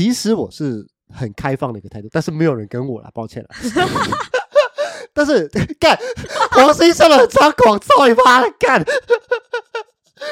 [0.00, 3.48] 其实我是很开放的一个态度，但是没有人跟我了，抱歉 了。
[5.12, 5.46] 但是
[5.78, 5.98] 干
[6.52, 8.80] 黄星上了张广操你妈的干！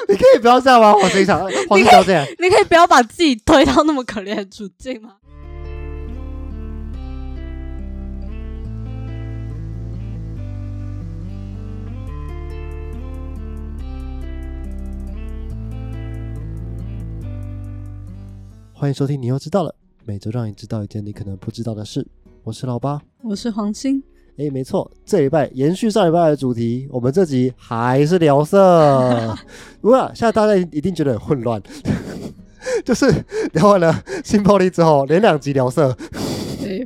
[0.08, 0.92] 你可以不要这样吗？
[0.94, 2.26] 黄星上，黄星不要这样。
[2.38, 5.16] 你可以不要把自己推到那么可怜的处境吗？
[18.88, 19.74] 欢迎收听，你又知道了。
[20.06, 22.06] 每周让你知道一件你可能不知道的事。
[22.42, 22.98] 我是老八。
[23.22, 24.02] 我是黄鑫，
[24.38, 29.36] 哎，没错，这礼拜延续上礼拜的主题，我们这集还是聊色。
[29.82, 31.62] 不过啊现在大家一定觉得很混乱，
[32.82, 33.12] 就是
[33.52, 35.94] 聊完了性暴力之后，连两集聊色。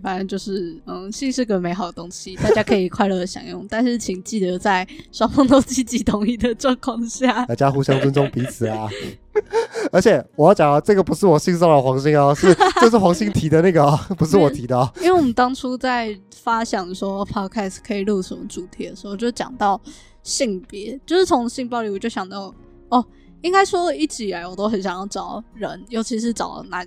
[0.02, 7.47] 对，反正就是，嗯，性是个美好的东西，大家可以快乐的享用，但是请记得在双方都积极同意的状况下。
[7.47, 8.88] 大家互相尊重彼此啊！
[9.91, 14.91] 而且我要讲啊，这个不是我性骚扰黄鑫哦，是这是黄鑫提的那个哦，不是我提的哦。
[14.97, 19.80] 因为我们当初在发想说 podcast 可以录什么主题的时候，就讲到
[20.23, 22.55] 性别，就是从性暴力，我就想到
[22.89, 23.05] 哦，
[23.41, 26.86] 应该说一直以来我都很想要找人，尤其是找男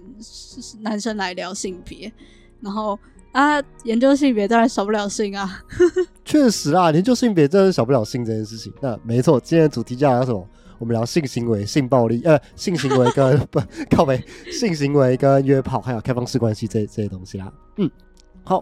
[0.82, 2.12] 男生来聊性别，
[2.62, 2.98] 然后
[3.32, 5.64] 啊，研究性别当然少不了性啊，
[6.24, 8.72] 确实啊，研究性别真的少不了性这件事情。
[8.82, 10.48] 那没错，今天的主题叫什么？
[10.78, 17.50] 我们聊性行为、性暴力，呃，性行为跟不靠背，性行为跟约炮，还有开放式关系这这些东西啦。
[17.78, 17.90] 嗯，
[18.44, 18.62] 好，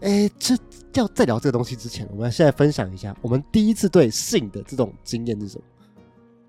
[0.00, 0.54] 诶，这
[0.92, 5.64] 要在聊这个东西之前，我们现在分享一下我们第一次对性的这种经验是什么。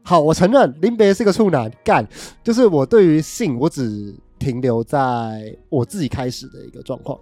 [0.04, 2.06] 好，我承认林北是个处男，干，
[2.44, 7.20] 就是我对于性，我只停留在我自己开始的一个状况。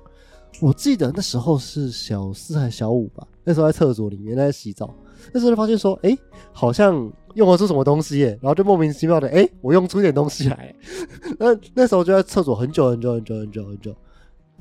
[0.62, 4.94] 我记得那时候是小四还是小五吧，那时候在厕所里面在洗澡，
[5.32, 6.16] 那时候就发现说，哎、
[6.52, 10.74] 好像用得出什么东西耶，然后就莫名其妙的，哎、我用出一点东西来。
[11.40, 13.96] 那那时候就在厕所很久很久很久很久很久，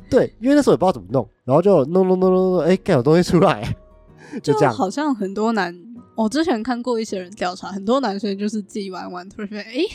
[0.09, 3.63] 对，因为那时候也不知道怎么弄，然后就弄弄弄弄弄，哎、干有东西出来，
[4.43, 4.73] 就就这样。
[4.73, 5.79] 好像很多男，
[6.15, 9.87] 我之前看过一些人调查，很多男生就是自己玩玩，突然发现，诶，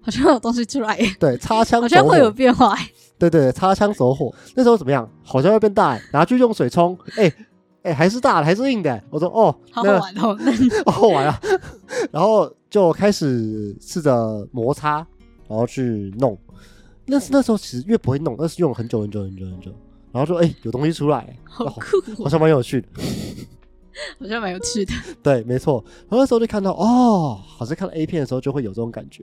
[0.00, 2.86] 好像有东西出来耶，对， 擦枪好像会有火，变化耶。
[3.18, 4.34] 对对对，擦枪走火。
[4.54, 5.08] 那时候怎么样？
[5.22, 7.32] 好像会变大，拿去用水冲，哎、
[7.82, 9.02] 哎、还是大的，还是硬的。
[9.10, 10.38] 我说哦，好好那玩哦，
[10.86, 11.40] 哦，好玩啊！
[12.10, 15.06] 然后就开始试着摩擦，
[15.48, 16.36] 然后去弄。
[17.06, 19.70] 那是那时候其实越不会弄，那是用了很久很久很久很久。
[20.12, 22.88] 然后说，哎、有东西出来，好像蛮有趣的。
[24.18, 24.94] 好像蛮有趣的。
[25.22, 25.84] 对，没错。
[26.08, 29.22] 然后那时候就看到，哦，好像看到 A 片的时候就会有这种感觉。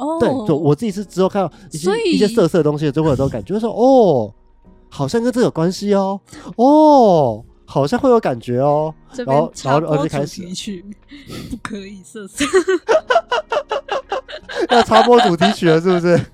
[0.00, 4.32] 哦，对，就我自己是之后看到一些一些色色的东西，就会有这种感觉，就说，哦，
[4.88, 6.20] 好像跟这有关系哦，
[6.56, 8.94] 哦，好像会有感觉哦。
[9.16, 10.84] 然后然后然后就开始曲，
[11.50, 12.44] 不可以色色。
[14.70, 16.20] 要插播主题曲了，是不是？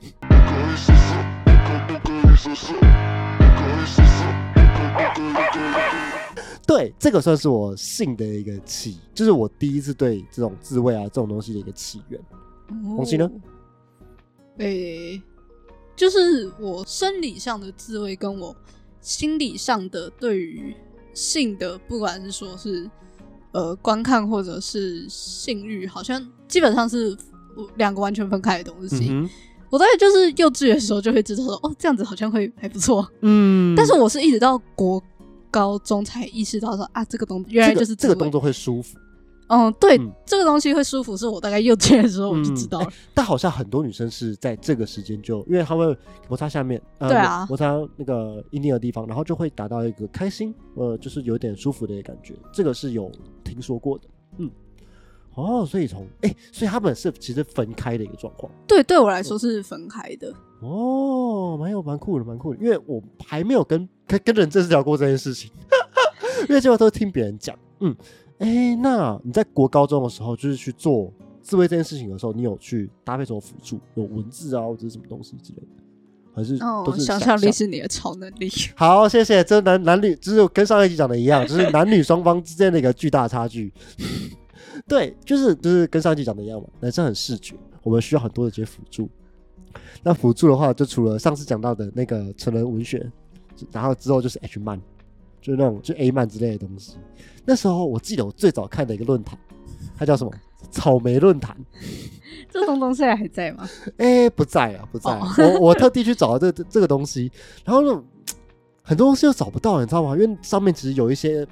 [6.67, 12.21] 对，这个算是我性的一个起，就是我第一次对这种自慰啊这种东西的一个起源。
[12.97, 13.31] 红心呢？
[14.59, 15.23] 诶、
[15.95, 18.55] 就是我生理上的自慰，跟我
[19.01, 20.75] 心理上的对于
[21.15, 22.91] 性的，不管是说是
[23.53, 27.17] 呃观看或者是性欲，好像基本上是
[27.77, 29.09] 两个完全分开的东西。
[29.11, 29.29] 嗯，
[29.71, 33.09] 我大概就是幼稚园的时候就会知道说，哦，这样子好像会还不错。
[33.23, 35.03] 嗯但是我是一直到国
[35.51, 38.99] 高中才意识到说，啊，这个东原来就是这个动作会舒服，
[39.49, 42.89] 嗯，对，嗯这个东西会舒服，是我大概幼稚园的时候我就知道了。
[43.15, 45.97] 但好像很多女生是在这个时间就，因为她会
[46.29, 52.35] 摩擦下面，呃、对啊摩擦那个阴蒂的地方，然后就会达到一个开心，呃，就是有点舒服的感觉。
[52.53, 53.11] 这个是有
[53.45, 54.05] 听说过的，
[54.39, 54.51] 嗯。
[55.35, 58.51] 哦，所以从哎、所以他们是其实分开的一个状况。
[58.67, 60.33] 对，对我来说是分开的。
[60.61, 65.51] 哦，蛮有蛮酷的，蛮酷的，因为我还没有跟跟跟人正式聊过这件事情，
[66.49, 67.55] 因为基本上都是听别人讲。
[67.81, 67.95] 嗯，
[68.39, 75.67] 哎、那你在国高中的时候，就是去做自慰这件事情的时候，你有去搭配什么辅助，有文字啊或者是什么东西之类的，
[76.35, 78.51] 还是哦都，是想象象力是你的超能力。
[78.77, 79.43] 好，谢谢。
[79.43, 83.73] 这男男女就是跟上一集讲的一样，就是男女双方之间的一个巨大差距。
[84.87, 89.09] 对，就是就是跟上一集讲的一样嘛，男生很视觉，我们需要很多的这些辅助。
[90.03, 93.11] 那辅助的话，就除了上次讲到的那个成人文学，
[93.73, 94.79] 然后之后就是 H 漫，
[95.41, 96.97] 就是那种就 A 漫之类的东西。
[97.47, 99.39] 那时候我记得我最早看的一个论坛，
[99.97, 100.31] 它叫什么？
[100.71, 101.57] 草莓论坛。
[102.51, 103.69] 这东东现在还在吗？
[103.99, 107.31] 哎、不在了，不在我我特地去找了这这这个东西，
[107.65, 108.03] 然后呢，
[108.83, 110.17] 很多东西又找不到，你知道吗？
[110.17, 111.47] 因为上面其实有一些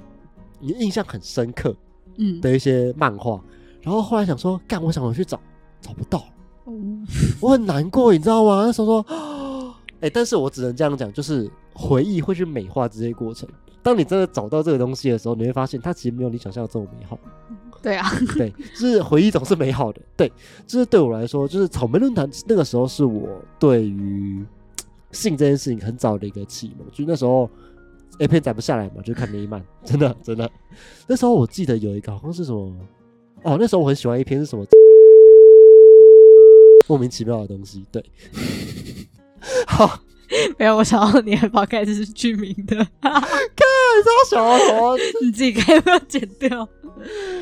[0.59, 1.75] 你印象很深刻
[2.17, 3.39] 嗯，的一些漫画，
[3.81, 5.39] 然后后来想说，干，我想回去找，
[5.81, 6.25] 找不到，
[6.65, 7.05] 嗯
[7.39, 8.63] 我很难过，你知道吗？
[8.65, 13.47] 那时候说， 哎、但是我只能这样讲，就是回忆会去美化这些过程。
[13.85, 17.19] 当你真的找到这个东西的时候，你会发现它其实没有你想象的这么美好。
[17.83, 20.01] 对啊， 对，就是回忆总是美好的。
[20.17, 20.27] 对，
[20.65, 24.43] 就是对我来说，就是草莓论坛那个时候是我对于
[25.11, 26.87] 性这件事情很早的一个启蒙。
[26.91, 27.47] 就那时候
[28.17, 30.49] A 片载不下来嘛，就看雷曼， 真的真的。
[31.05, 32.75] 那时候我记得有一个好像是什么，
[33.43, 34.65] 哦，那时候我很喜欢 A 片是什么，
[36.89, 37.85] 莫名其妙的东西。
[37.91, 38.03] 对，
[39.67, 39.99] 好，
[40.57, 44.97] 没有，我想到你的 podcast 是剧名的， 超小什么？
[45.21, 46.67] 你自己要不要剪掉？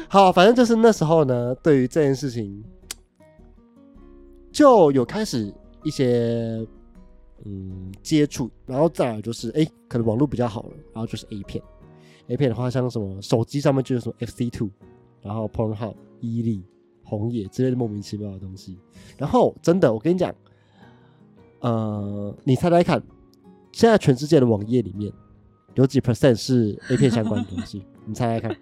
[0.07, 2.63] 好，反正就是那时候呢，对于这件事情
[4.51, 5.53] 就有开始
[5.83, 6.65] 一些
[7.45, 11.63] 嗯接触，然后再来就是哎、诶可能网络比较好了，然后就是 A 片
[12.27, 14.69] ，A 片的话像什么手机上面就是什么 FC Two，
[15.21, 16.63] 然后 Pornhub、伊利、
[17.03, 18.77] 红野之类的莫名其妙的东西，
[19.17, 20.33] 然后真的我跟你讲，
[21.63, 23.01] 呃，你猜猜看，
[23.71, 25.11] 现在全世界的网页里面
[25.75, 27.83] 有几 percent 是 A 片相关的东西？
[28.05, 28.57] 你猜猜看。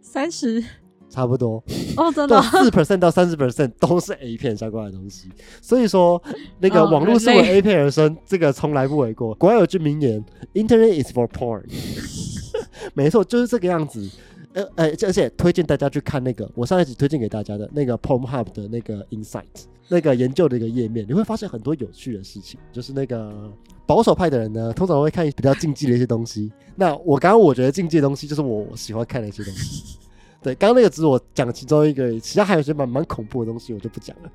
[0.00, 0.62] 三十
[1.08, 1.62] 差不多，
[1.96, 5.28] 哦，真的四 percent 到三十 percent 都是 A 片相关的东西。
[5.60, 6.22] 所以说，
[6.60, 9.34] 那个哦网络是为 A 片而生，这个从来不为过。
[9.34, 10.24] 国外有句名言
[10.54, 11.64] ：“Internet is for porn。
[12.94, 14.08] ”没错，就是这个样子。
[14.54, 19.44] 呃呃，而且推荐大家去看那个我上一集推荐给大家的那个 Pornhub 的那个 Insight
[19.88, 22.58] 那个研究的一个页面，你会发现很多有趣的事情。
[22.72, 23.52] 就是那个
[23.86, 26.52] 保守派的人呢，通常会看比较禁忌的一些东西。
[26.74, 29.98] 那我刚刚我觉得禁忌的东西，就是我喜欢看的一些东西。
[30.42, 34.30] 对，刚刚那个只是我讲其中一个而已，其他还有一些蛮蛮恐怖的东西，我就不讲了。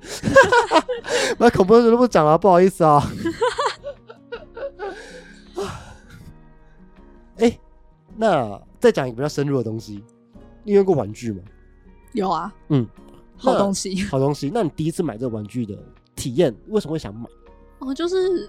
[1.38, 3.02] 蛮恐怖的都不讲了，不好意思啊。
[7.38, 7.58] 哎、
[8.16, 10.04] 那再讲一个比较深入的东西，
[10.64, 11.40] 你用过玩具吗？
[12.12, 13.11] 有啊，嗯，那
[13.50, 14.50] 好东西好东西。
[14.52, 15.76] 那你第一次买这个玩具的
[16.14, 17.26] 体验，为什么会想买？
[17.80, 18.48] 哦，就是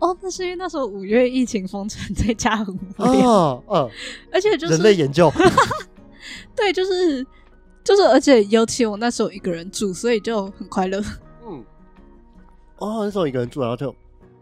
[0.00, 3.90] 哦，那是因为那时候五月疫情封城，在家很无聊，啊，嗯，
[4.32, 5.32] 而且就是人类研究，
[6.56, 7.24] 对，就是
[7.84, 11.00] 就是，而且尤其我那时候一个人住，所以就很快乐。
[11.46, 11.64] 嗯，
[12.78, 13.94] 哦，那时候一个人住，然后就，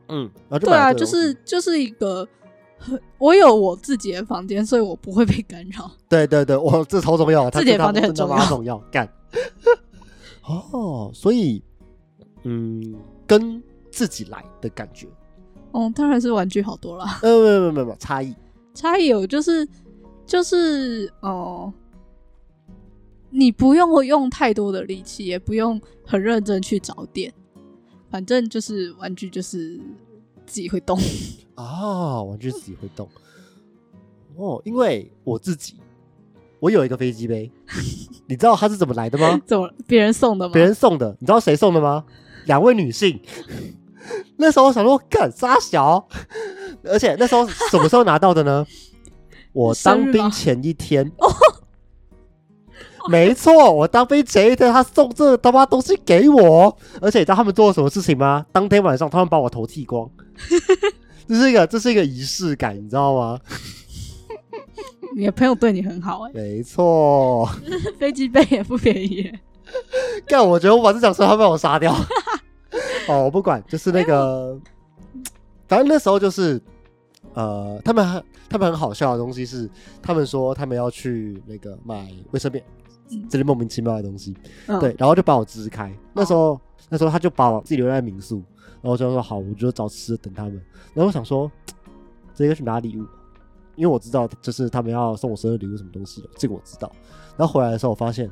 [0.08, 2.26] 嗯，然后就对啊，就是就是一个，
[3.18, 5.90] 我有我自己的房间，所以我不会被干扰。
[6.08, 9.06] 对对对，我，这超重要，自己的房间很重要重要，干。
[10.42, 11.62] 哦，所以，
[12.42, 12.94] 嗯，
[13.26, 15.06] 跟自己来的感觉，
[15.72, 17.18] 哦，当然是玩具好多啦。
[17.22, 18.34] 呃，没有没有没有没有差异，
[18.74, 19.68] 差异有就是
[20.26, 21.72] 就是哦、
[23.30, 27.32] 你不用用太多的力气，也不用很认真去找点，
[28.10, 29.78] 反正就是玩具就是
[30.46, 30.98] 自己会动。
[31.54, 33.08] 啊，玩具自己会动。
[34.36, 35.76] 哦，因为我自己，
[36.60, 37.50] 我有一个飞机杯，
[38.28, 39.40] 你知道它是怎么来的吗？
[39.46, 40.52] 怎么别人送的吗？
[40.52, 42.04] 别人送的，你知道谁送的吗？
[42.44, 43.20] 两位女性。
[44.36, 46.06] 那时候我想说，干傻小，
[46.84, 48.66] 而且那时候什么时候拿到的呢？
[49.52, 51.10] 我当兵前一天。
[53.08, 58.44] 没错，我当兵前一天，他送这他妈东西给我，而且你知道他们做了什么事情吗？
[58.52, 60.08] 当天晚上，他们把我头剃光，
[61.26, 63.40] 这是一个这是一个仪式感，你知道吗？
[65.16, 67.46] 你的朋友对你很好哎、没错，
[67.98, 69.40] 飞机杯也不便宜耶。
[70.26, 71.92] 干，我觉得我把这讲出来，他把我杀掉。
[73.08, 74.58] 哦，我不管，就是那个，
[75.68, 76.60] 反正那时候就是，
[77.34, 79.68] 呃，他们很他们很好笑的东西是，
[80.02, 82.64] 他们说他们要去那个买卫生棉，
[83.10, 84.36] 嗯这些莫名其妙的东西，
[84.66, 85.92] 嗯对，然后就把我支开。
[86.12, 88.42] 那时候那时候他就把我自己留在民宿，
[88.80, 90.54] 然后就说好，我就找吃的等他们。
[90.94, 91.50] 然后我想说，
[92.34, 93.04] 这个去拿礼物，
[93.80, 96.92] 因为我知道就是他们要送我生日礼物什么东西的，这个我知道。
[97.34, 98.30] 然后回来的时候，我发现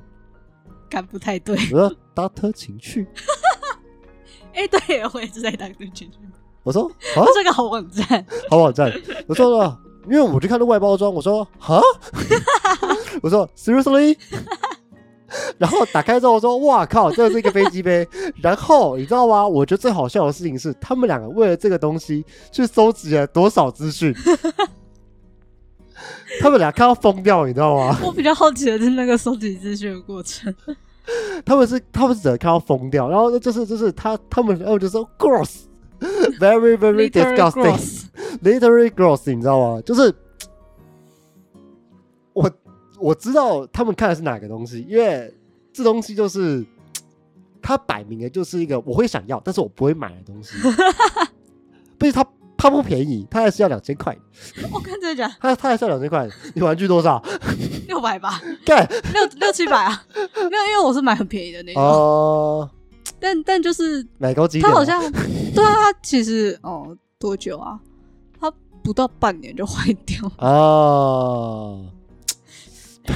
[0.91, 1.57] 干不太对。
[1.73, 3.07] 我说 Doctor 情趣，
[4.53, 6.19] 哎、对我也是在打车情趣，
[6.63, 6.85] 我说
[7.17, 8.27] 啊，这个好网站。
[8.51, 8.93] 好网站，
[9.27, 11.81] 我说了，因为我去看那外包装，我说啊，
[13.23, 14.15] 我说 seriously，
[15.57, 18.07] 然后打开之后我说哇靠，这是一个飞机杯，
[18.43, 19.49] 然后你知道吗？
[19.49, 24.15] 我觉得最好笑的事情是，他们两个为了这个东西去搜集了多少资讯，
[26.41, 27.99] 他们俩看到疯掉，你知道吗？
[28.05, 30.55] 我比较好奇的是那个收集资讯的过程。
[31.45, 38.05] 他们是他们是整个看到疯掉，然后就是就是他他们然后就说 gross，very very disgusting
[38.43, 39.81] literally gross，你知道吗？
[39.83, 40.15] 就是
[42.35, 42.51] 我
[42.99, 45.35] 我知道他们看的是哪个东西，因为
[45.73, 46.63] 这东西就是
[47.63, 50.57] 它摆明的就是一个我会想要，但是我不会买的东西。
[51.97, 52.23] 不是它
[52.59, 54.15] 它不便宜，它还是要两千块，
[54.73, 55.35] 我看真的假的？
[55.41, 56.29] 它它还是要两千块。
[56.55, 57.23] 你玩具多少？
[57.87, 60.05] 六百吧， 干六六七百啊？
[60.15, 61.83] 没有，因为我是买很便宜的那种。
[61.83, 62.69] 哦、
[63.21, 64.71] 但但就是买高几点啊？
[64.71, 65.01] 他好像
[65.55, 67.79] 对啊，它其实哦多久啊？
[68.41, 71.79] 它不到半年就坏掉，啊，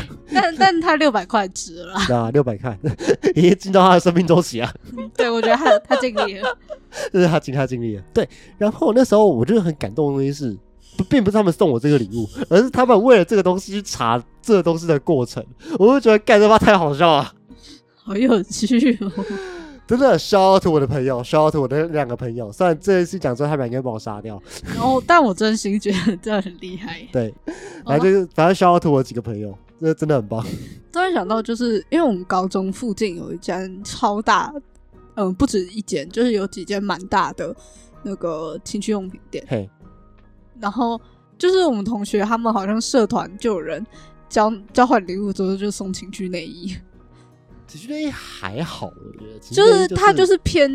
[0.32, 2.06] 但但他六百块值了啦。
[2.08, 2.78] 那六百块
[3.34, 4.72] 已经进到他的生命周期啊，
[5.16, 6.58] 对，我觉得他他尽力了。
[7.12, 8.02] 这是他尽他尽力了。
[8.12, 10.56] 对，然后那时候我就很感动的东西是，
[10.96, 15.44] 不并不是他们送我这个礼物，而是他们为了这个东西去查这个东西的过程，
[15.78, 17.32] 我就觉得盖这妈太好笑了。
[18.04, 19.10] 好有趣哦！
[19.86, 22.50] 真的，shout out to 我的朋友，shout out to 我的两个朋友。
[22.50, 24.40] 虽然这一次讲之后，他们应该把我杀掉。
[24.64, 27.00] 然后，但我真心觉得这很厉害。
[27.12, 27.32] 对，
[27.84, 30.44] 反正就是反正 shout out to 我几个朋友，这真的很棒。
[30.92, 34.52] 突然想到，就是因为我们高中附近有一间超大，
[35.16, 37.54] 嗯，不止一间，就是有几间蛮大的
[38.02, 39.44] 那个情趣用品店。
[39.48, 39.68] 嘿，
[40.60, 41.00] 然后
[41.36, 43.84] 就是我们同学他们好像社团就有人
[44.28, 46.76] 交交换礼物之后就送情趣内衣，
[47.72, 50.70] 其实那还好，我觉得就是他就是是偏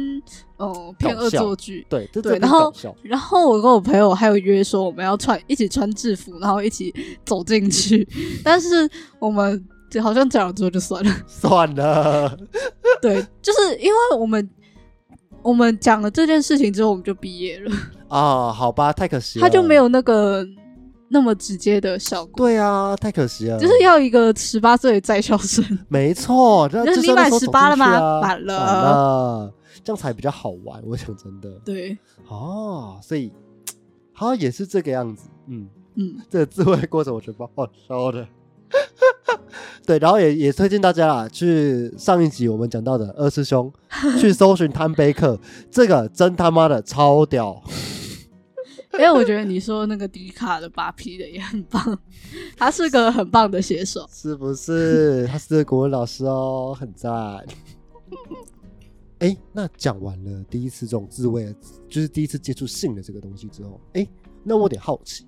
[0.58, 1.86] 哦偏恶作剧。
[1.88, 2.74] 对，这真的对然后
[3.04, 6.92] 然后我跟我朋友还有约说我们要穿一起穿制服，然后一起
[7.24, 8.08] 走进去，
[8.44, 8.89] 但是
[9.20, 11.16] 我们就好像讲了之后就算了。
[11.27, 12.36] 算了，
[13.00, 14.50] 对，就是因为我们
[15.44, 17.72] 我们讲了这件事情之后，我们就毕业了，
[18.08, 20.44] 啊，好吧，太可惜了，他就没有那个
[21.09, 22.33] 那么直接的效果。
[22.35, 30.81] 对啊，太可惜了，就是要一个十八岁的在校生，没错，这你满十八了吗满了满了，这样才比较好玩。
[30.85, 31.97] 我想真的 对，
[32.27, 33.31] 哦，所以
[34.13, 38.27] 好像也是这个样子，嗯，嗯，这个自慰过程我觉得蛮好笑的。
[39.85, 43.71] 对，然后也也推荐大家啦，去上一集我们讲到的二师兄
[44.19, 45.39] 去搜寻贪杯客，
[45.71, 47.63] 这个真他妈的超屌。
[49.00, 51.98] 因 为我觉得你说那个迪卡的八 P 的也很棒，
[52.56, 54.08] 他是个很棒的写手。
[54.12, 55.25] 是不是？
[55.27, 57.46] 他是国文老师哦，很赞。
[59.20, 61.54] 哎，那讲完了第一次这种自慰，
[61.89, 64.08] 就是第一次接触性的这个东西之后，哎，
[64.44, 65.25] 那我有点好奇，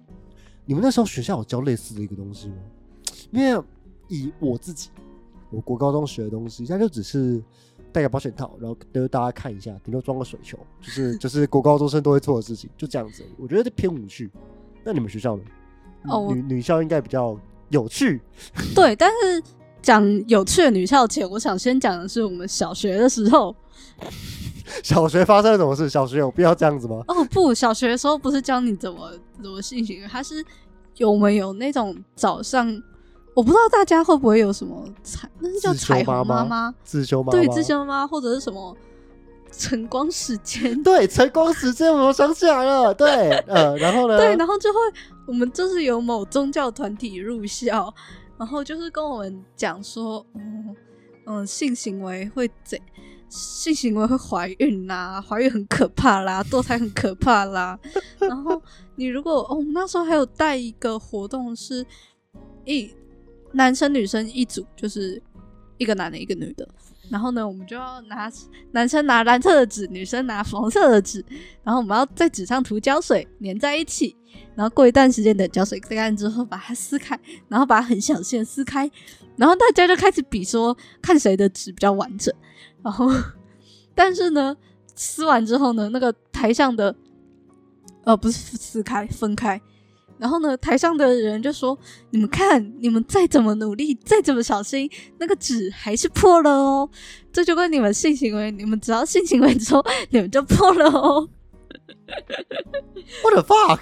[0.66, 2.56] 你们那时候学校有教类似的一个东西吗？
[3.32, 3.64] 因为
[4.08, 4.90] 以我自己，
[5.50, 7.44] 我国高中学的东西，它就只是
[7.92, 13.24] 戴个保险套，然后给大家看一下，顶多装个水球，就是 就是国高中生都会做的事情，就这样子。
[13.38, 14.30] 我觉得这偏无趣。
[14.84, 15.44] 那你们学校呢？
[16.08, 17.38] 哦女女校应该比较
[17.70, 18.22] 有趣。
[18.74, 19.44] 对，但是
[19.82, 23.56] 讲有趣的女校前，我想先讲的是我们小学的时候。
[24.84, 25.90] 小学发生了什么事？
[25.90, 27.04] 小学有必要这样子吗？
[27.08, 30.46] 哦不，小学的时候不是教你怎么怎么性行为，它是
[30.98, 32.72] 有没有那种早上，
[33.34, 38.76] 我不知道大家会不会有什么彩，那是叫彩虹妈妈妈妈，自修妈妈对，自修妈妈或者是什么
[39.52, 44.18] 晨光时间， 对晨光时间，我想起来了， 对，呃，然后呢？
[44.18, 44.80] 对，然后就会
[45.28, 47.94] 我们就是有某宗教团体入校，
[48.38, 50.76] 然后就是跟我们讲说，嗯
[51.26, 52.80] 嗯，性行为会怎。
[53.32, 57.78] 性行为会怀孕啦，怀孕很可怕啦，堕胎很可怕啦。
[58.18, 58.60] 然后
[58.96, 61.86] 你如果哦，那时候还有带一个活动是
[62.66, 62.92] 一
[63.54, 65.22] 男生女生一组，就是
[65.78, 66.68] 一个男的，一个女的。
[67.10, 68.32] 然后呢，我们就要拿
[68.72, 71.26] 男生拿蓝色的纸，女生拿红色的纸，
[71.64, 74.16] 然后我们要在纸上涂胶水，粘在一起。
[74.56, 78.90] 然后过一段时间，等胶水干之后，把它撕开，然后把它很小心的撕开，
[79.38, 82.32] 然后大家就开始比说，看谁的纸比较完整。
[82.84, 83.10] 然后，
[83.96, 84.56] 但是呢，
[84.94, 86.96] 撕完之后呢，那个台上的，
[88.04, 89.60] 呃，不是撕开，分开。
[90.20, 91.78] 然后呢，台上的人就说
[92.12, 96.90] ：“你们看，你们再怎么努力，再怎么小心，那个纸还是破了哦。
[97.32, 101.30] 这就跟你们性行为，你们只要性行为之后，你们就破了哦。
[103.24, 103.80] What the fuck？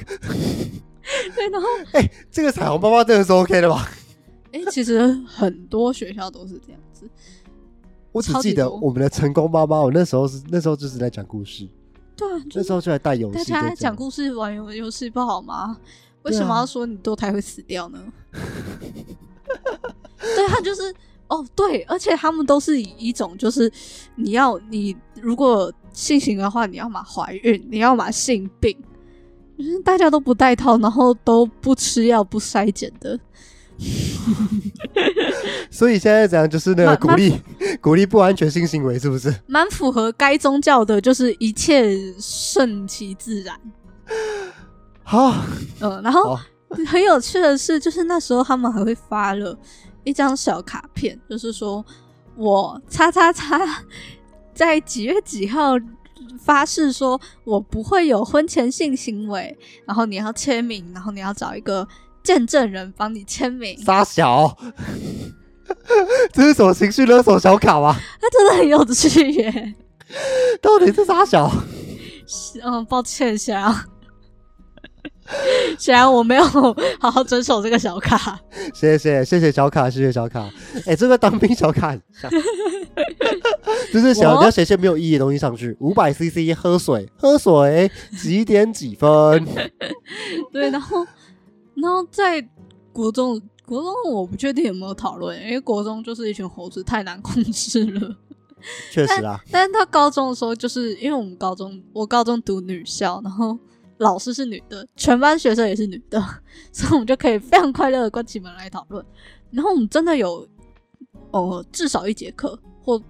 [1.36, 3.90] 对，然后哎、这个彩虹妈妈真的是 OK 的吧？
[4.52, 7.10] 哎，其实很多学校都是这样子。
[8.12, 11.68] 我只记得我们的成功妈妈，我那时候是那时候就是在讲故事，
[12.16, 15.78] 对啊，那时候就在带游戏，大家讲故事、玩游游戏不好吗？
[16.28, 18.00] 为什么要说你堕胎会死掉呢？
[20.20, 20.94] 对他就是
[21.28, 23.72] 哦，对，而且他们都是以一种就是
[24.16, 28.78] 你要你如果性行为的话，你要么怀孕，你要么性病，
[29.58, 33.20] 就是大家都不戴套，然后都不吃药、不筛检的。
[35.70, 37.40] 所以现在讲就是那个鼓励
[37.80, 39.34] 鼓励不安全性行为，是不是？
[39.46, 43.60] 蛮符合该宗教的，就是一切顺其自然。
[45.10, 45.34] 好，
[45.80, 46.38] 嗯，然后，
[46.86, 49.58] 很有趣的是，就是那时候他们还会发了
[50.04, 51.84] 一张小卡片，就是说
[52.36, 53.58] 我叉叉叉
[54.54, 55.76] 在几月几号
[56.38, 61.88] 发誓说我不会有婚前性行为，然后你要签名，然后你要找一个
[62.22, 64.58] 见证人帮你签名，傻小，
[66.34, 67.96] 这是什么情绪勒索小卡吗？
[68.20, 69.74] 他真的很有趣耶。
[70.62, 71.50] 到底是傻小？
[72.62, 73.74] 嗯，抱歉，显然
[75.78, 76.44] 显然我没有
[77.00, 78.40] 好好遵守这个小卡。
[78.74, 80.50] 谢谢谢谢小卡，谢谢小卡。
[80.86, 82.32] 哎、这个当兵小卡很像，
[83.94, 85.76] 就是想我要写些没有意义的东西上去。
[85.80, 89.46] 五百 CC 喝水，喝水几点几分？
[90.52, 91.06] 对，然后
[91.76, 92.42] 然后在
[92.94, 98.16] 国中国中我不确定有没有讨论，因为国中就是一群猴子太难控制了。
[98.92, 103.58] 确实啊，但是他高中的时候，就是因为我们高中我高中读女校，然后
[103.98, 106.20] 老师是女的，全班学生也是女的，
[106.72, 109.04] 所以我们就可以非常快乐的关起门来讨论。
[109.52, 110.48] 然后我们真的有
[111.32, 113.02] 哦，至少一节课或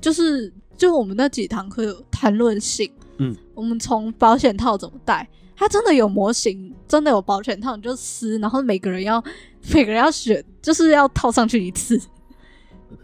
[0.00, 9.22] 就是就我们那几堂课有谈论性，嗯，我们从保险套怎么戴，它真的有模型，真的有保险套，你就撕，然后每个人要
[9.72, 12.00] 每个人要选，就是要套上去一次。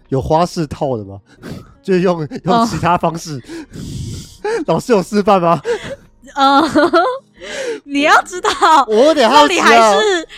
[0.08, 1.20] 有花式套的吗？
[1.82, 3.40] 就是用用哦其他方式。
[4.66, 5.60] 老师有示范吗？
[6.36, 6.62] 呃，
[7.84, 8.50] 你要知道，
[8.88, 10.00] 我有点好奇那里还啊。
[10.00, 10.28] 是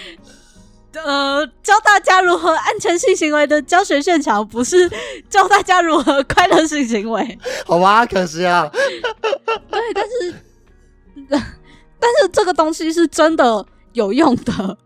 [1.04, 4.90] 呃教大家如何安全性行为的教学现场，不是
[5.28, 7.38] 教大家如何快乐性行为。
[7.66, 8.68] 好吧，可惜啊。
[8.72, 10.34] 对，但是
[12.00, 14.76] 但是这个东西是真的有用的。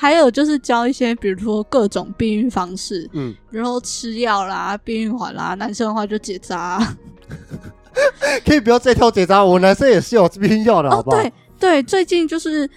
[0.00, 6.96] 还有就是教一些，比如说各种避孕方式，嗯，比如说吃药啦、避孕环啦，男生的话就结扎啊、
[8.44, 11.20] 可以不要再挑结扎，我男生也是有避孕药的，好哦，不好？
[11.20, 12.68] 对对，最近就是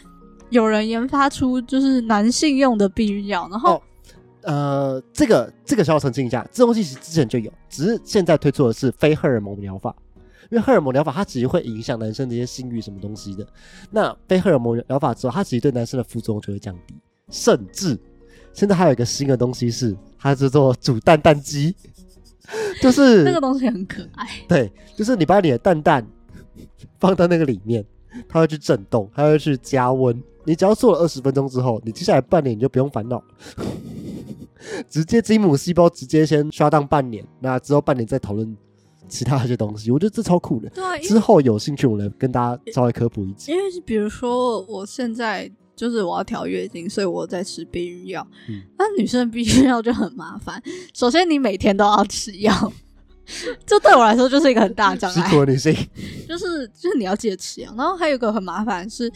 [0.49, 3.81] 有人研发出就是男性用的避孕药，然后、哦
[4.43, 9.95] 呃，这个这个需要澄清一下，这东西其实之前就有，只是现在推出的是非荷尔蒙疗法。
[10.49, 13.47] 因为荷尔蒙疗法它其实会影响男生的一些性欲什么东西的。
[13.89, 16.93] 那非荷尔蒙疗法之后，它其实对男生的副作用就会降低，
[17.29, 17.97] 甚至
[18.51, 21.73] 现在还有一个新的东西是，它叫做煮蛋蛋机，
[22.81, 24.27] 就是那个东西很可爱。
[24.47, 26.05] 对，就是你把你的蛋蛋
[26.99, 27.85] 放到那个里面，
[28.27, 30.21] 它会去震动，它会去加温。
[30.43, 33.25] 你只要做了二十分钟之后，你接下来半年你就不用烦恼了，
[34.89, 38.57] 直接精母细胞直接先刷当半年，那之后半年再讨论
[39.07, 39.91] 其他一些东西。
[39.91, 40.67] 我觉得这超酷的。
[40.69, 43.53] 对啊，之后有兴趣，我来跟大家稍微科普一下。
[43.53, 48.27] 因为比如说我现在就是我要调月经，所以我在吃避孕药。
[48.47, 50.61] 嗯那女生的避孕药就很麻烦，
[50.93, 52.71] 首先你每天都要吃药。
[53.65, 55.73] 这对我来说就是一个很大的障碍女性，
[56.29, 59.11] 就是就是你要记得吃药，然后还有一个很麻烦是，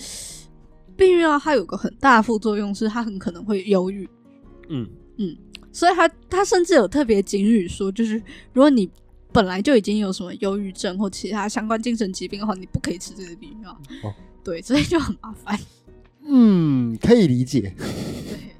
[0.97, 4.09] 避孕药它有个很大的副作用是它很可能会忧郁，
[4.69, 5.37] 嗯嗯，
[5.71, 8.15] 所以他他甚至有特别警语说，就是
[8.53, 8.89] 如果你
[9.31, 13.71] 本来就已经有什么忧郁症或其他相关精神疾病的话，你不可以吃这个避孕药。
[14.03, 14.11] 哦
[14.43, 15.59] 对，所以就很麻烦。
[16.27, 17.73] 嗯，可以理解。
[17.77, 18.55] 对，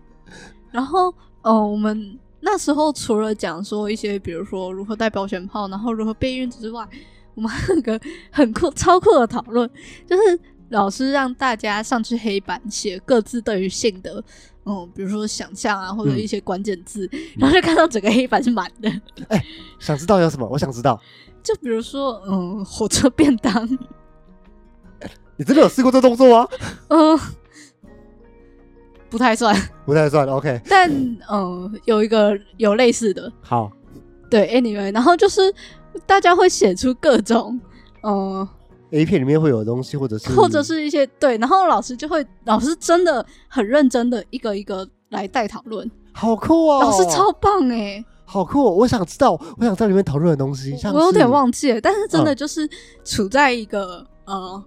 [0.72, 6.88] 然后呃，我们那时候除了讲说一些，比如说如何带保险套，然后如何备孕之外，
[7.34, 8.00] 我们还有个
[8.32, 9.70] 很酷、超酷的讨论，
[10.08, 14.24] 就是老师让大家上去黑板写各自对于性的。
[14.68, 18.92] 嗯，比如说想象啊，或者嗯一些关键字， 然后就看到整个黑板是满的。
[19.28, 19.44] 哎
[19.78, 20.48] 想知道有什么？
[20.48, 21.00] 我想知道，
[21.44, 23.68] 就比如说，嗯，火车便当，
[25.38, 26.48] 你真的有试过这动作吗？
[26.90, 27.20] 嗯，
[29.10, 30.28] 不太算，不太算。
[30.28, 30.90] OK，但
[31.32, 33.72] 嗯，有一个有类似的，好，
[34.30, 35.54] 对，anyway，然后就是
[36.06, 37.60] 大家会写出各种，
[38.04, 38.48] 嗯
[38.92, 48.72] ，A 片里面会有的东西，或者是或者是一些对，然后老师就会，老师真的很认真的一个一个来带讨论，好酷哦，老师超棒哎、好酷、哦！
[48.72, 52.36] 我想知道，我想在里面讨论的东西，像我有点忘记了，但是真的嗯。
[52.36, 52.68] 就是
[53.04, 54.64] 处在一个、呃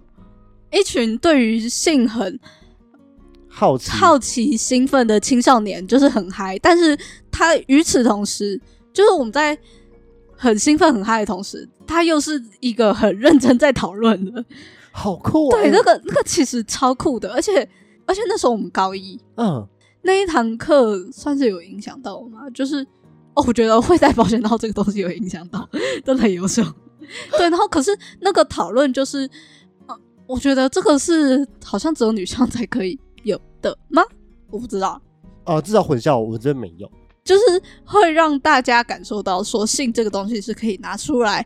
[0.71, 2.39] 一群对于性很
[3.59, 6.57] 好奇，好奇、兴奋的青少年，就是很嗨。
[6.59, 6.97] 但是
[7.29, 8.57] 他与此同时，
[8.93, 9.57] 就是我们在
[10.37, 14.45] 很兴奋、很嗨的同时，他又是一个很认真在讨论的。
[14.91, 15.51] 好酷、哦！
[15.51, 17.67] 对，那个那个其实超酷的，而且
[18.05, 19.67] 而且那时候我们高一嗯，
[20.03, 22.49] 那一堂课算是有影响到我吗？
[22.53, 22.81] 就是
[23.33, 25.67] 哦，我觉得会在保险套这个东西有影响到，
[26.05, 26.63] 真的很优秀。
[27.37, 27.91] 对，然后可是
[28.21, 29.29] 那个讨论就是，
[29.85, 29.95] 呃，
[30.25, 34.01] 我觉得这个是好像只有女生才可以有的吗？
[34.49, 35.01] 我不知道。
[35.45, 36.89] 哦，至少混校我这边没有。
[37.23, 37.41] 就是
[37.85, 41.45] 会让大家感受到说性这个东西是可以拿出来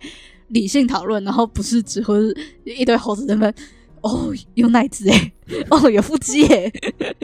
[0.50, 2.16] 理性讨论，然后不是只会
[2.64, 3.56] 一堆猴子在那边
[4.02, 5.32] 哦有奶子哎，
[5.72, 6.72] 哦有腹肌哎，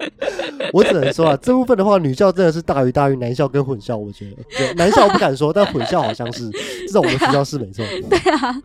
[0.73, 4.37] 我只能说啊，这部分的话，女校真的是大于大于男校跟混校，我觉得。
[4.57, 6.49] 对，男校我不敢说，但混校好像是，
[6.85, 7.85] 至少我们学校是没错。
[8.09, 8.61] 对啊，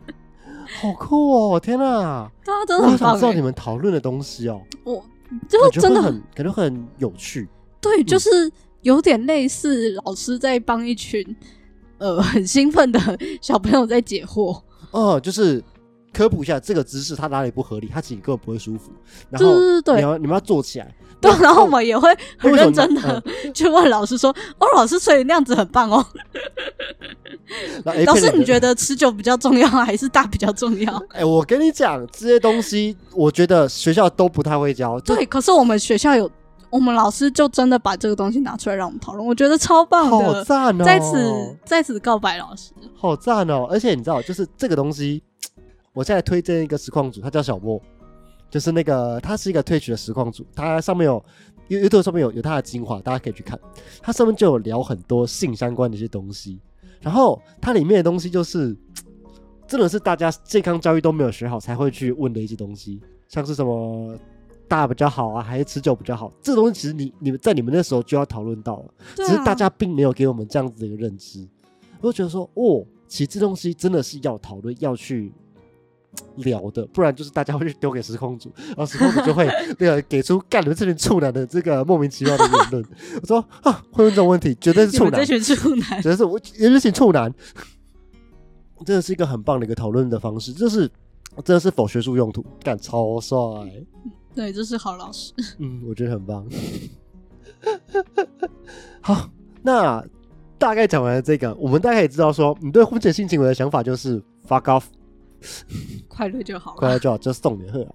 [0.80, 1.60] 好酷哦！
[1.60, 5.04] 天哪，对啊，真我的很棒哎，好想知道你们讨论的东西哦，我
[5.48, 7.48] 就是真的很会很感觉很有趣。
[7.80, 8.50] 对，就是
[8.82, 11.24] 有点类似老师在帮一群
[11.98, 12.98] 呃很兴奋的
[13.40, 15.62] 小朋友在解惑，哦，就是
[16.14, 18.90] 科普一下这个姿势它哪里不合理，它其实根本不会舒服。
[19.28, 19.38] 然
[19.84, 23.22] 对后你要你们要坐起来， 对，然后我们也会很认真的
[23.52, 26.04] 去问老师说：“哦，老师，所以那样子很棒哦。
[27.84, 36.30] 老师，你觉得持久比较重要还是大比较重要哎、我跟你讲，这些东西我觉得学校都不太会教。？”对，可是我们学校有，
[36.70, 40.42] 我们老师就真的把这个东西拿出来让我们讨论，我觉得超棒好。
[40.44, 40.84] 赞哦！
[40.84, 43.66] 在此在此告白老师，好赞哦！
[43.70, 45.22] 而且你知道，就是这个东西，
[45.94, 47.80] 我现在推荐一个实况组，他叫小莫，
[48.50, 51.24] 就是那个他是一个退取的实况组，他上面有
[51.68, 53.58] You- YouTube 上面有有他的精华，大家可以去看。
[54.02, 56.60] 他上面就有聊很多性相关的一些东西，
[57.00, 58.76] 然后它里面的东西就是
[59.66, 64.14] 真的是大家健康教育都没有学好才会去问的一些东西，像是什么。
[64.66, 66.32] 大比较好啊，还是持久比较好？
[66.40, 71.46] 这个东西其实你你们在你们那时候就要讨论到了，啊只是大家并没有给我们这样子的一个认知。
[72.00, 75.30] 我就觉得说，哦，其实这东西真的是要讨论、要去
[76.36, 79.46] 聊的，不然就是大家会去丢给时空组，然后时空组就会
[79.78, 82.84] 那个给出干你们这群处男的这个莫名其妙的言论。
[83.22, 87.32] 我说啊，会问这种问题，绝对是处男这，群处男，绝对是我，绝对是处男。
[88.84, 90.80] 真的是一个很棒的一个讨论的方式，这是
[91.42, 93.38] 真的是否学术用途，干超帅，
[94.34, 95.32] 对，这是好老师。
[95.58, 96.46] 嗯，我觉得很棒。
[99.00, 99.30] 好，
[99.62, 100.04] 那
[100.58, 104.82] 大概讲完了这个，我们大概也知道说，你对婚前性行为的想法就是 fuck off，
[106.08, 106.88] 快乐就好快。
[106.90, 107.86] 乐就好，就是送你喝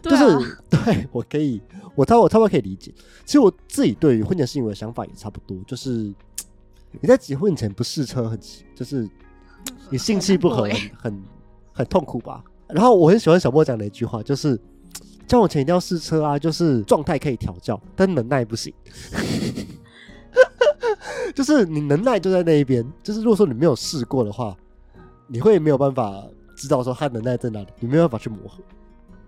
[0.00, 0.24] 就是
[0.70, 1.60] 对我可以，
[1.94, 2.92] 我差我差不多可以理解。
[3.24, 6.12] 其实我自己对于婚前性行为的想法也差不多，就是
[7.00, 8.38] 你在结婚前不试车很，
[8.74, 9.08] 就是
[9.90, 11.22] 你性气不合很
[11.72, 12.42] 很痛苦吧。
[12.68, 14.58] 然后我很喜欢小莫讲的一句话，就是
[15.26, 18.72] 交往前一定要试车啊，就是状态可以调教，但能耐不行。
[21.34, 24.56] 就是你能耐就在那一边，就是如果说你没有试过的话，
[25.26, 26.24] 你会没有办法
[26.58, 28.62] 知道说他能耐在哪里，你没有办法去磨合。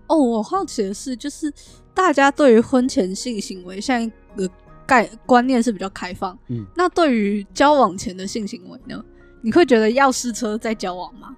[0.08, 1.52] 哦，我好奇的是，就是
[1.94, 4.50] 大家对于婚前性行为现在的
[4.84, 9.00] 概观念是比较开放，嗯，那对于交往前的性行为呢，
[9.40, 11.36] 你会觉得要试车再交往吗？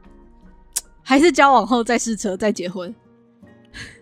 [1.03, 2.95] 还是交往后再试车再结婚？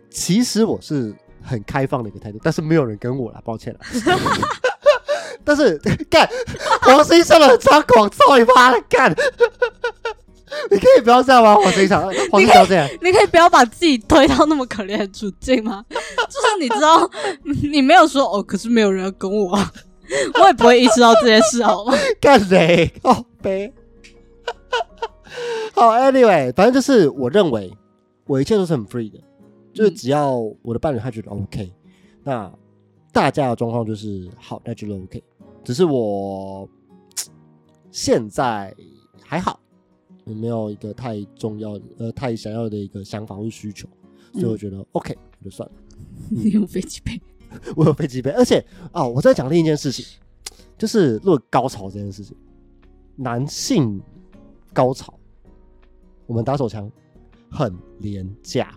[0.08, 3.80] 其实我是很开放的一个态度，但是没有人跟我了，抱歉了。
[5.42, 5.78] 但是
[6.10, 6.28] 干
[6.82, 9.12] 黄生上了张广操你妈的干！
[10.70, 11.54] 你可以不要这样吗？
[11.62, 12.88] 黄生上，黄生不要这样。
[13.02, 15.84] 你可以不要把自己推到那么可怜的处境吗？
[15.90, 17.10] 就是你知道，
[17.70, 19.72] 你没有说哦，可是没有人要跟我啊，
[20.40, 21.94] 我也不会意识到这件事，好吗？
[22.20, 22.92] 干谁？
[23.02, 23.72] 哦悲。
[25.72, 27.72] 好，anyway，反正就是我认为
[28.26, 29.18] 我一切都是很 free 的，
[29.72, 30.32] 就是嗯只要
[30.62, 31.72] 我的伴侣他觉得 OK，
[32.24, 32.52] 那
[33.12, 35.22] 大家的状况就是好，那觉得 OK。
[35.64, 36.68] 只是我
[37.92, 38.74] 现在
[39.24, 39.60] 还好，
[40.30, 43.88] 也没有一个太重要的呃太想要的一个想法或需求，
[44.32, 45.74] 所以我觉得 OK，那就算了。
[46.30, 47.20] 你有飞机杯，
[47.76, 50.06] 我有飞机杯，而且哦，我在讲另一件事情，
[50.78, 52.36] 就是论高潮这件事情，
[53.16, 54.00] 男性
[54.72, 55.12] 高潮，
[56.26, 56.90] 我们打手枪
[57.50, 58.72] 很廉价，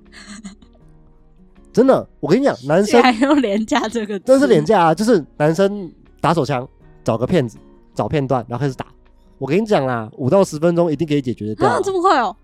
[1.71, 6.67] 真的，我跟你讲，男生竟然用廉价这个，真是廉价啊，就是男生打手枪，
[7.03, 7.57] 找个骗子，
[7.93, 8.87] 找片段，然后开始打。
[9.37, 11.81] 我跟你讲啦，五到十分钟一定可以解决得掉啊，啊。
[11.83, 12.35] 这么快哦！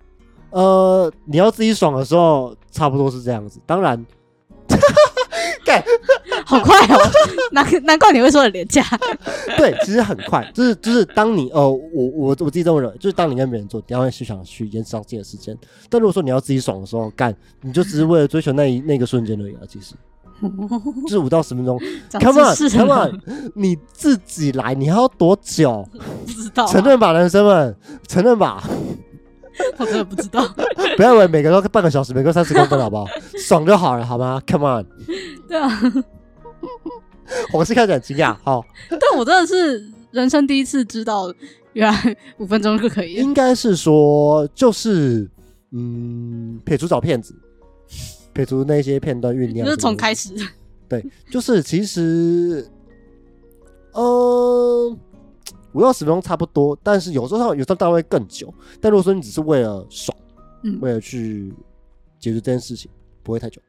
[0.51, 3.59] 呃，你要自己爽的时候，差不多是这样子。
[3.65, 4.03] 当然，
[5.63, 5.83] 干
[6.45, 6.99] 好快哦，
[7.53, 8.83] 难难怪你会说很廉价。
[9.57, 15.55] 对，其实很快，就是就是当你呃，我我我自己这么认为，就是当你跟别人做，你要会去想去延长自己的时间。
[15.89, 19.61] 但如果说你要自己爽的时候干，你就只是为了追求那一那个瞬间而已啊。
[19.67, 19.93] 其实
[21.03, 21.79] 就是五到十分钟
[22.11, 23.21] ，Come on，Come on，
[23.55, 25.87] 你自己来，你还要多久？
[26.25, 27.75] 不知道啊，承认吧，男生们，
[28.07, 28.63] 承认吧，
[29.77, 30.47] 我真的不知道。
[30.95, 33.05] 不要以为每个都半个小时，每个三十公分，好不好？
[33.37, 34.85] 爽就好了，好吗？Come on，
[35.47, 35.69] 对啊，
[37.53, 41.33] 我是看着很惊讶，好，但我真的是人生第一次知道，
[41.73, 43.13] 原来五分钟就可以。
[43.13, 45.29] 应该是说，就是
[45.71, 47.35] 嗯，撇除找骗子，
[48.39, 50.33] 撇除那些片段酝酿，就是从开始，
[50.87, 52.65] 对，就是其实，
[53.91, 54.97] 呃，
[55.73, 58.53] 五到十分钟差不多，但是有时候有时候当然会更久。
[58.79, 60.17] 但如果说你只是为了爽，
[60.63, 61.53] 嗯，为了去
[62.17, 62.89] 解决这件事情，
[63.23, 63.61] 不会太久，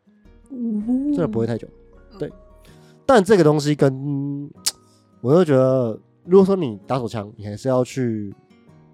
[0.49, 1.67] 真的不会太久。
[2.17, 2.31] 对，
[3.05, 4.49] 但这个东西跟
[5.21, 8.33] 我就觉得，如果说你打手枪，你还是要去，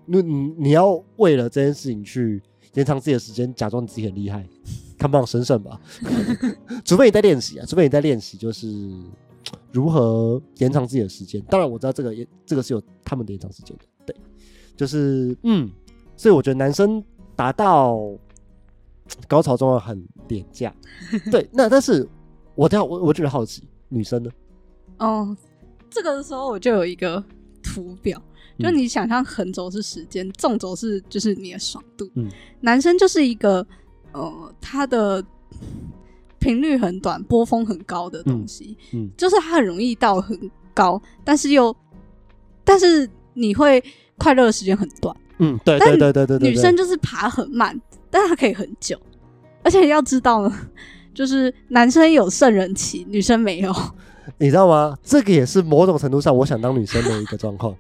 [0.07, 4.43] 你你你要为了这件事情去延长自己的时间，假装你自己很厉害
[4.99, 5.81] ，come on，省省吧。
[6.85, 8.69] 除非你在练习啊，除非你在练习，就是
[9.73, 11.41] 如何延长自己的时间。
[11.49, 14.17] 当然我知道这个也这个是有他们的延长时间的，对。
[14.77, 15.71] 就是嗯，
[16.17, 17.03] 所以我觉得男生
[17.35, 17.99] 达到
[19.29, 20.75] 高潮状态很廉价。
[21.31, 22.07] 对，那但是
[22.55, 24.31] 我这样我我觉得好奇，女生呢？
[24.99, 25.37] 哦，
[25.89, 27.23] 这个时候我就有一个
[27.63, 28.21] 图表，
[28.59, 32.11] 就嗯你想象横轴是时间，纵轴是就是你的爽度。
[32.15, 32.29] 嗯
[32.61, 33.67] 男生就是一个
[34.17, 35.23] 呃，它的
[36.39, 41.75] 频率很短、波峰很高的东西，嗯就是它很容易到很高，但是又
[42.65, 43.83] 但是你会
[44.17, 45.15] 快乐的时间很短。
[45.39, 47.79] 嗯，对对对对对对，女生就是爬很慢，
[48.11, 48.99] 但是她可以很久，
[49.63, 50.57] 而且要知道呢，
[51.13, 53.75] 就是男生有圣人期，女生没有。
[54.39, 54.97] 你知道吗？
[55.05, 57.77] 这个也是某种程度上我想当女生的一个状况。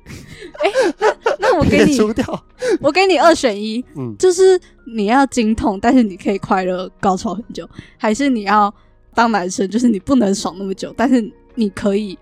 [1.00, 1.15] 那
[1.58, 1.98] 我给你，
[2.80, 4.58] 我给你二选一，嗯，就是
[4.94, 8.72] 你要经痛，但是你可以快乐高潮很久，还是你要
[9.14, 12.18] 当男生，就是你不能爽那么久，但是你可以，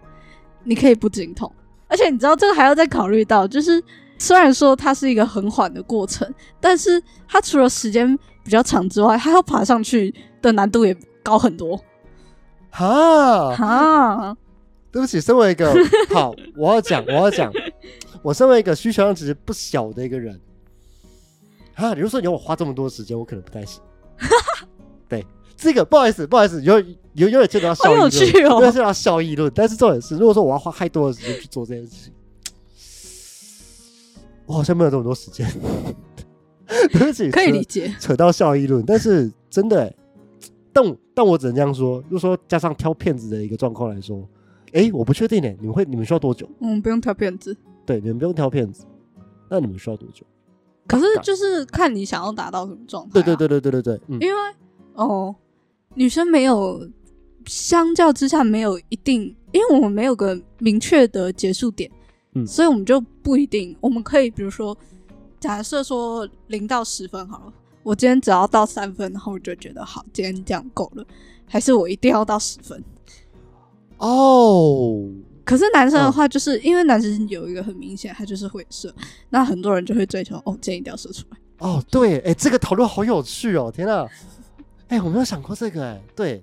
[0.65, 1.51] 你可以不经痛。
[1.89, 3.83] 而且你知道这个还要再考虑到，就是
[4.19, 6.29] 虽然说它是一个很缓的过程，
[6.61, 11.79] 但是它除了时间比较长之外，它要爬上去的难度也高很多
[12.71, 14.37] 哈，哈。
[14.91, 15.75] 对不起，身为一个
[16.13, 17.53] 好，我要讲，我要讲，
[18.25, 20.41] 我身为一个需求量其实不小的一个人，
[21.75, 23.83] 啊，比如说你要我花这么多时间，我可能不太行。
[25.07, 26.81] 对，这个不好意思，不好意思，有
[27.13, 28.33] 有有点牵扯到效益论，有点
[28.63, 29.53] 牵扯到效益论。
[29.55, 32.13] 但是重点是，如果说我要花太多的时间去做这件事情，
[34.47, 35.47] 我好像没有这么多时间。
[36.67, 39.97] 对不起，可以扯理解，扯到效益论，但是真的欸，
[40.73, 44.27] 但我但我只能这样说，就说加上挑骗子的一个状况来说，
[44.73, 46.49] 哎，我不确定呢，你们会你们需要多久？
[46.61, 47.55] 嗯，不用挑骗子。
[47.87, 48.85] 对，你们不用挑片子，
[49.49, 50.25] 那你们需要多久？
[50.87, 54.35] 可是就是看你想要达到什么状态、对对，对对对对对，嗯，因为
[54.95, 55.35] 哦，
[55.95, 56.87] 女生没有，
[57.47, 61.91] 相较之下没有一定，因为我们没有个明确的结束点，
[62.35, 64.77] 嗯所以我们就不一定，我们可以比如说，
[65.41, 71.07] 假设说零到十分好了，我今天只要到三分，然后我就觉得好，今天这样够了，
[71.47, 72.83] 还是我一定要到十分？
[73.99, 75.09] 哦，
[75.45, 78.95] 可是男生的嗯话，就是、因为男生有一个很明显，他就是会射，
[79.31, 81.39] 那很多人就会追求哦，建议一定要射出来。
[81.59, 84.09] 哦，对，哎，这个讨论好有趣哦，天啊，
[84.89, 86.43] 哎，我没有想过这个，哎，对，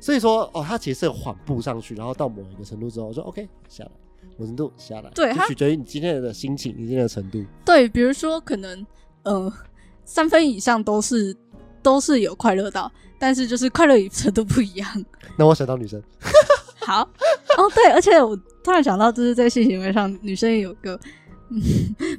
[0.00, 3.90] 所以说，哦，他其实是有缓步上去，然后到某一个程度之后，我说 OK 下来，
[4.36, 7.44] 某程度下来，对取决于你今天的心情，你今天的程度。
[7.64, 8.86] 对，比如说可能
[9.22, 9.52] 呃
[10.04, 11.34] 三分以上都是
[11.82, 15.04] 都是有快乐到，但是就是快乐程度不一样。
[15.38, 16.02] 那我想当女生，
[16.80, 17.02] 好，
[17.58, 20.98] 哦对，而且我突然想到，就是在性行为上，女生也有个
[21.50, 21.60] 嗯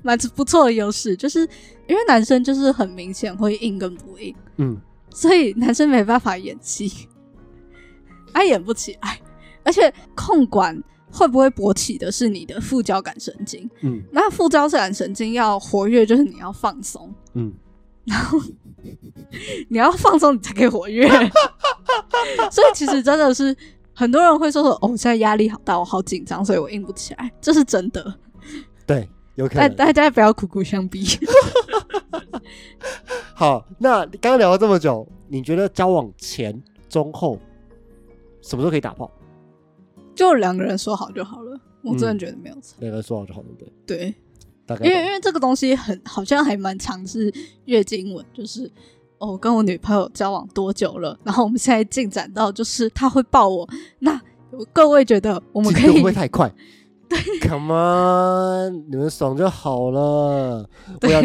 [0.04, 1.42] 蛮不错的优势，就是
[1.88, 4.78] 因为男生就是很明显会硬跟不硬，嗯，
[5.10, 7.08] 所以男生没办法演戏，
[8.34, 9.20] 他演不起来，
[9.64, 10.82] 而且控管。
[11.14, 13.70] 会不会勃起的是你的副交感神经？
[13.82, 17.52] 嗯那副交感神经要活跃，就是你要放松，嗯，
[18.08, 18.40] 然后
[19.68, 21.06] 你要放松，你才可以活跃。
[22.50, 23.54] 所以其实真的是
[24.02, 28.12] 很多人会说说，哦，我现在压力好大，我好紧张，所以我硬不起来， 这是真的。
[28.88, 29.76] 对，有可大能。
[29.76, 31.06] 大家不要苦苦相逼。
[33.36, 36.60] 好，那刚刚聊了这么久，你觉得交往前、
[36.90, 37.40] 中、后
[38.42, 39.12] 什么时候可以打炮？
[40.16, 42.78] 就两个人说好就好了，我真的觉得没有错。
[42.80, 43.98] 两个人说好就好，对不对？
[43.98, 44.16] 对，
[44.66, 47.32] 大概因为因懂为这个东西很好像还蛮常是
[47.66, 48.72] 月经文，就是。
[49.22, 51.16] 哦，我跟我女朋友交往多久了？
[51.24, 53.70] 然后我们现在进展到就是她会抱我。
[54.00, 54.20] 那
[54.74, 56.52] 各位觉得我们可以不会太快？
[57.08, 60.68] 对，Come on，你们爽就好了。
[61.00, 61.22] 不要，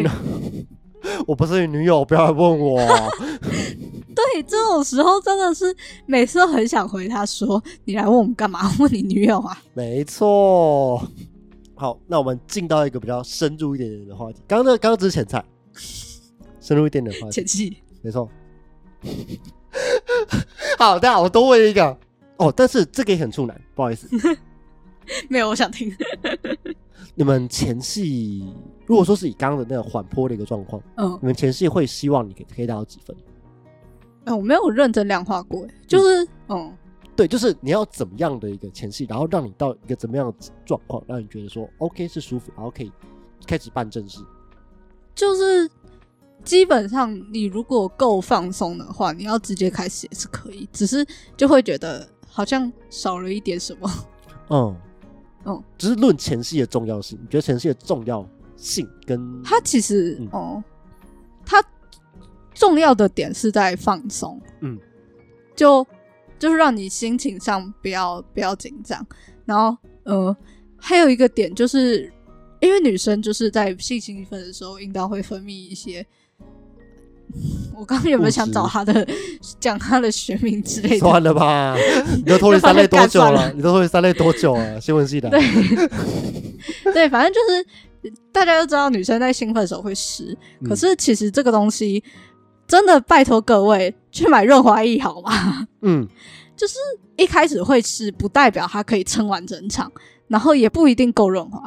[1.27, 2.79] 我不是你女友，不要来问我。
[4.15, 8.71] 对，这种时候真的是每次都很想回他说：“你来问我们干嘛？
[8.79, 11.03] 问你女友啊没错。
[11.75, 14.41] 好，那我们进到一个比较深入一点点的话题。
[14.49, 15.45] 刚刚那刚刚只是前菜，
[16.61, 17.35] 深入一点点的话？”题。
[17.35, 18.31] 前妻，没错。
[20.79, 21.99] 好，大家我多问一个
[22.37, 24.09] 哦，但是这个也很处男，不好意思。
[25.29, 25.92] 没有，我想听。
[27.16, 28.55] 你们前戏
[28.87, 33.16] 如果说是以刚刚的那个缓坡的一个状况，嗯，你们前戏会希望你可以可以达到几分？
[34.27, 36.73] 哎，我没有认真量化过，就是嗯，
[37.16, 42.92] 对，就是你要怎么样的一个前戏，然后让你到一个怎么样的状况，让你觉得说 OK 是舒服，然后可以
[43.49, 44.21] 开始办正事。
[45.12, 45.69] 就是
[46.47, 51.05] 基本上你如果够放松的话，你要直接开始也是可以，只是
[51.37, 53.91] 就会觉得好像少了一点什么。
[54.49, 54.77] 嗯。
[55.49, 60.29] 嗯，只是论前戏的重要性，你觉得前戏的重要性跟它其实嗯。
[60.33, 60.65] 哦，
[61.45, 61.63] 它
[62.53, 64.77] 重要的点是在放松，嗯，
[65.55, 65.87] 就
[66.37, 69.07] 就是让你心情上不要不要紧张，
[69.45, 70.37] 然后呃，
[70.77, 72.13] 还有一个点就是
[72.61, 76.07] 因为女生就是在性兴奋的时候，阴道会分泌一些。
[77.77, 79.07] 我刚刚有没有想找他的
[79.61, 80.99] 讲他的学名之类的？
[80.99, 81.77] 算了吧，
[82.17, 83.53] 你都脱离三类多久了？
[83.53, 84.81] 你都脱离三类多久了？
[84.81, 85.41] 新闻系的，对
[86.93, 92.03] 对，反正就是大家都知道女生在兴奋的时候会湿，嗯可是其实这个东西
[92.67, 95.67] 真的拜托各位去买润滑液好吗？
[95.83, 96.07] 嗯，
[96.57, 96.75] 就是
[97.17, 99.91] 一开始会湿不代表它可以撑完整场，
[100.29, 101.61] 然后也不一定够润滑。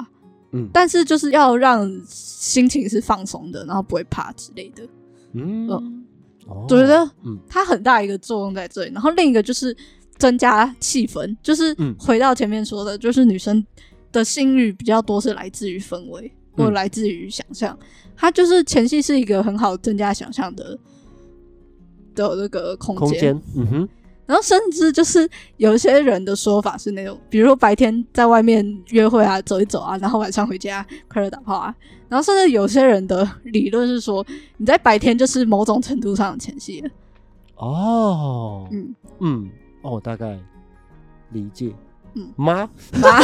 [0.51, 4.81] 嗯但是就是要让心情是放松的，然后不会怕之类的。
[5.33, 6.05] 嗯
[6.47, 8.91] 我觉得嗯它很大一个作用在这里。
[8.91, 9.75] 然后另一个就是
[10.17, 13.63] 增加气氛，就是嗯回到前面说的，就是女生
[14.11, 17.77] 的性欲比较多是来自于氛围或来自于想象。
[18.15, 20.77] 它就是前戏是一个很好增加想象的
[22.15, 23.07] 的那个空间。
[23.07, 23.89] 空间，嗯哼，
[24.25, 31.73] 然后甚至就是有一些人的说法是那种，比如说白天在外面约会啊，走一走啊，然后晚上回家快乐打炮啊。
[32.09, 34.25] 然后甚至有些人的理论是说，
[34.57, 36.89] 你在白天就是某种程度上的前戏了。
[37.55, 39.49] 哦，嗯，嗯，
[39.83, 40.37] 哦，大概
[41.31, 41.73] 理解。
[42.15, 42.67] 嗯妈
[42.99, 43.19] 妈，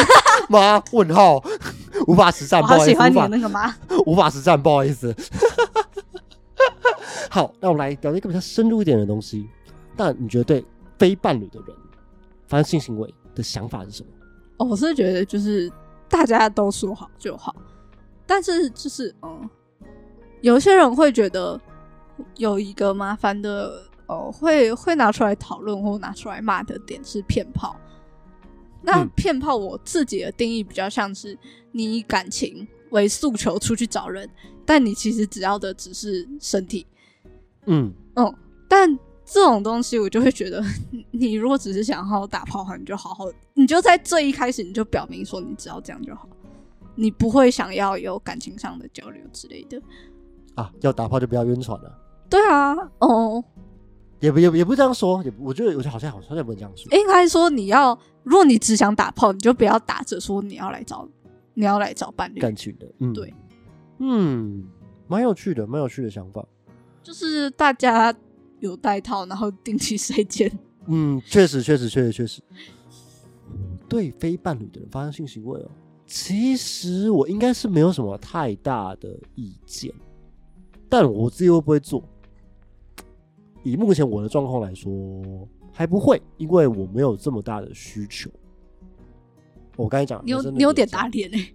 [0.48, 1.42] 妈 问号，
[2.06, 3.74] 无法实战，我不好意思，喜欢你的那个妈。
[4.06, 5.12] 无法实战，不好意思。
[7.28, 9.48] 好，那我们来聊一个比较深入一点的东西。
[9.96, 10.64] 但你觉得对
[10.98, 11.76] 非伴侣的人
[12.46, 14.08] 发生性行为的想法是什么？
[14.58, 15.70] 哦我是觉得就是
[16.08, 17.54] 大家都说好就好，
[18.26, 19.48] 但是就是嗯，
[20.40, 21.60] 有些人会觉得
[22.36, 27.76] 有一个麻烦的哦，会会拿出来讨论或拿出来骂的点是骗炮。
[28.82, 31.36] 那嗯骗炮我自己的定义比较像是
[31.72, 34.28] 你以感情为诉求出去找人，
[34.64, 36.86] 但你其实只要的只是身体。
[37.64, 38.32] 嗯嗯，
[38.68, 40.62] 但这种东西我就会觉得，
[40.92, 46.28] 你 你如果只是想好好打炮的话，你就好好，你就在最一开始你就表明说你只要这样就好，
[46.96, 49.80] 你不会想要有感情上的交流之类的。
[50.56, 51.98] 啊，要打炮就不要晕船了。
[52.28, 53.44] 对啊，哦，
[54.18, 56.98] 也不也不也不这样说，也我觉得我觉得好像好像也不能这样说。
[56.98, 61.08] 应该说你要，如果你只想打炮，你就不要打着说你要来找
[61.54, 63.32] 你要来找伴侣，感情的，嗯，对，
[63.98, 64.66] 嗯，
[65.06, 66.44] 蛮有趣的，蛮有趣的想法。
[67.02, 68.12] 就是大家
[68.58, 70.50] 有带套，然后定期筛检。
[70.86, 72.42] 嗯，确实，确实，确实，确实。
[73.88, 75.70] 对非伴侣的人发生性行为哦，
[76.06, 79.92] 其实我应该是没有什么太大的意见，
[80.88, 82.02] 但我自己会不会做？
[83.64, 84.90] 以目前我的状况来说，
[85.72, 88.30] 还不会，因为我没有这么大的需求。
[89.76, 91.52] 我刚才讲，你有你有点打脸哎、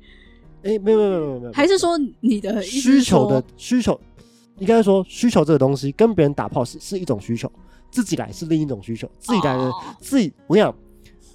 [0.63, 3.99] 哎，没有没有没有没有没有，还是说你的需求的需求，
[4.59, 7.51] 应该说需求这个东西跟别人打炮是是一种需求，
[7.89, 10.75] 自己来是另一种需求，自己来的、哦自己，我跟你讲，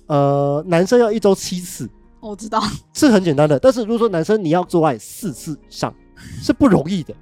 [0.06, 1.88] 呃，男生要一周七次
[2.28, 2.62] 我知道，
[2.92, 5.94] 是很简单的，但是如果说男生你要做爱四次以上
[6.42, 7.14] 是不容易的，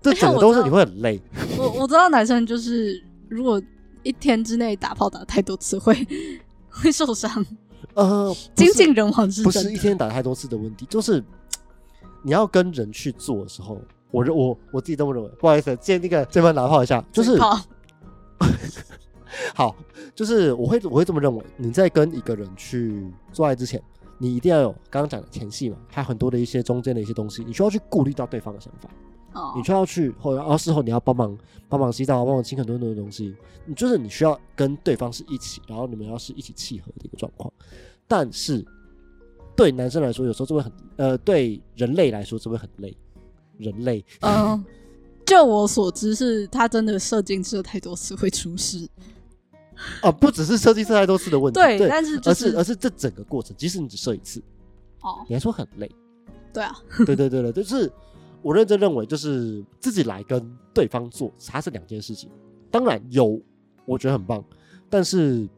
[0.00, 1.20] 这整个都是你会很累。
[1.56, 3.60] 我我知道男生就是如果
[4.02, 5.94] 一天之内打炮打太多次会
[6.68, 7.44] 会受伤，
[7.94, 9.50] 呃，精尽人亡是不。
[9.50, 11.22] 是一天打太多次的问题，就是
[12.22, 15.28] 你要跟人去做的时候，我认我我自己这么认为。
[15.38, 17.38] 不好意思，借那个这边打炮一下，就是
[19.54, 19.74] 好，
[20.14, 23.82] 就是我会我会这么认为，你在跟一个人去做爱之前，
[24.18, 28.88] 你一定要有刚刚讲的前戏嘛，还有很多的一些中间的一些东西，你需要去顾虑到对方的想法，
[29.34, 31.36] 哦你需要去后然后事后你要帮忙
[31.68, 37.52] 帮忙洗澡，帮忙清很多很多的东西，你就是你需要跟对方是一起，然后你们要是一起契合的一个状况。
[38.06, 38.64] 但是
[39.56, 42.94] 对男生来说，有时候这会很呃，对人类来说这会很累，
[43.56, 44.62] 人类嗯，
[45.24, 48.86] 就我所知是他真的射精射太多次会出事。
[50.00, 54.42] 啊，不只是设计色太多次的问题，对，对，但是就而是而是这整个过程，即使你只设一次，
[55.00, 55.90] 哦，你还说很累。
[56.52, 57.90] 对啊，对对对对，就是
[58.42, 60.42] 我认真认为，就是自己来跟
[60.74, 62.28] 对方做，它是两件事情。
[62.70, 63.40] 当然有，
[63.84, 64.44] 我觉得很棒，
[64.90, 65.48] 但是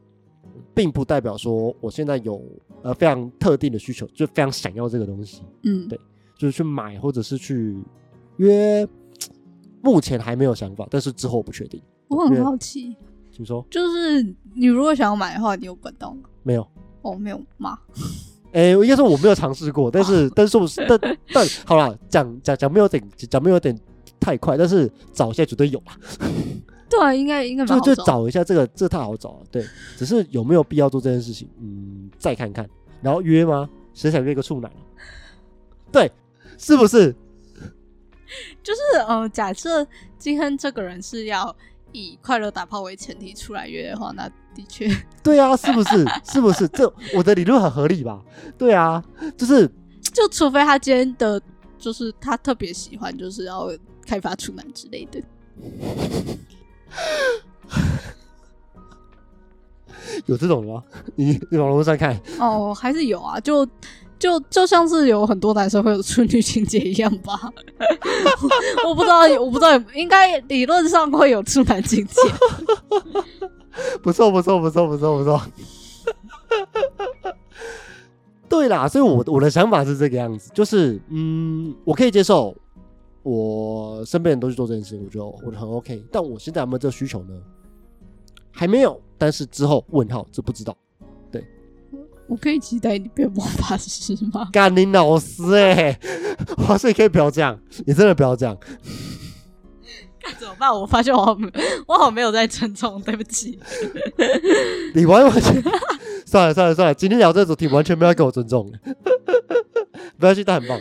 [0.74, 2.42] 并不代表说我现在有
[2.82, 5.99] 呃非常特定的需求，就非常想要这个东西，嗯，对
[6.38, 7.76] 就是去买或者是去
[8.36, 8.86] 约。
[9.84, 11.78] 目前还没有想法，但是之后不确定。
[12.09, 12.96] 我很好奇，
[13.35, 14.22] 请说，就是
[14.55, 16.28] 你如果想要买的话，你有管道吗？
[16.43, 16.66] 没有。
[17.03, 17.78] 哦，没有吗？
[18.53, 20.57] 诶、应该说我没有尝试过，但是但是
[20.89, 20.99] 但
[21.32, 23.76] 但好了，讲讲讲没有点讲没有点
[24.20, 25.99] 太快，但是找一下绝对有啊。
[26.89, 28.12] 对啊，应该应该蛮就就好找。
[28.12, 29.43] 找一下这个，这太好找了。
[29.51, 29.66] 对，
[29.97, 32.68] 只是有没有必要做这件事情，嗯，再看看。
[33.03, 33.68] 然后约吗？
[33.93, 34.70] 谁想约个处男？
[35.91, 36.11] 对，
[36.57, 37.12] 是不是？
[38.62, 39.87] 就是呃，假设
[40.18, 41.55] 今天这个人是要
[41.95, 44.88] 以快乐打炮为前提出来约的话，那的确，
[45.22, 46.05] 对啊，是不是？
[46.24, 46.68] 是不是？
[46.68, 48.20] 这我的理论很合理吧？
[48.59, 49.03] 对啊，
[49.38, 49.66] 就是
[50.12, 51.40] 就除非他今天的
[51.78, 53.70] 就是他特别喜欢，就是要
[54.05, 55.22] 开发处男之类的。
[60.26, 60.82] 有这种吗？
[61.16, 63.66] 你你网络上看，哦，还是有啊，就
[64.18, 67.38] 就就像是有很多男生会有处女情节一样吧。
[68.86, 72.14] 我不知道，我不知道，应该理论上会有处男情节。
[74.02, 75.42] 不错不错不错不错不错。
[78.48, 82.54] 对啦，所以我我的想法是这个样子，就是嗯，我可以接受，
[83.22, 86.04] 我身边人都去做这件事情，我觉得我很 OK。
[86.12, 87.34] 但我现在有没有这个需求呢？
[88.52, 90.76] 还没有，但是之后问号，这不知道。
[92.27, 94.49] 我可以期待你变魔法师吗？
[94.53, 95.99] 干你老师哎、
[96.57, 98.57] 华硕，你可以不要这样，你真的不要这样。
[100.20, 100.72] 该怎么办？
[100.72, 101.37] 我发现我好
[101.87, 103.59] 我好没有在尊重，对不起。
[104.95, 105.62] 你完完全
[106.25, 108.72] 算了算了算了，今天聊这个主题完全没有给我尊重，
[110.18, 110.81] 不要去，但很棒。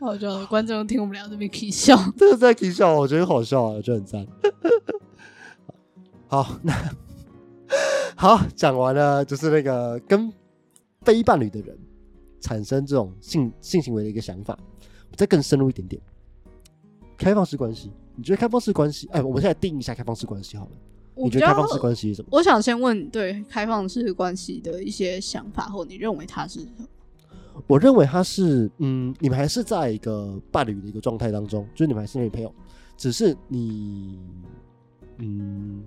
[0.00, 1.96] 我觉得观众听我们俩这边可以笑。
[2.16, 4.26] 这是在搞笑，我觉得好笑啊，我觉得很赞。
[6.26, 6.74] 好，那
[8.16, 10.32] 好讲完了，就是那个跟
[11.02, 11.78] 非伴侣的人
[12.40, 14.58] 产生这种性性行为的一个想法，
[15.10, 16.00] 我再更深入一点点。
[17.16, 19.06] 开放式关系，你觉得开放式关系？
[19.12, 20.70] 哎，我们现在定义一下开放式关系好了。
[21.16, 22.28] 你觉得开放式关系是什么？
[22.32, 26.86] 我想先问你对开放式关系的一些想法，或你认为它是什么？
[27.66, 32.50] 我认为它是，嗯，你们还是在一个伴侣的一个状态当中，就是你们还是女朋友，
[32.96, 34.18] 只是你，
[35.18, 35.84] 嗯，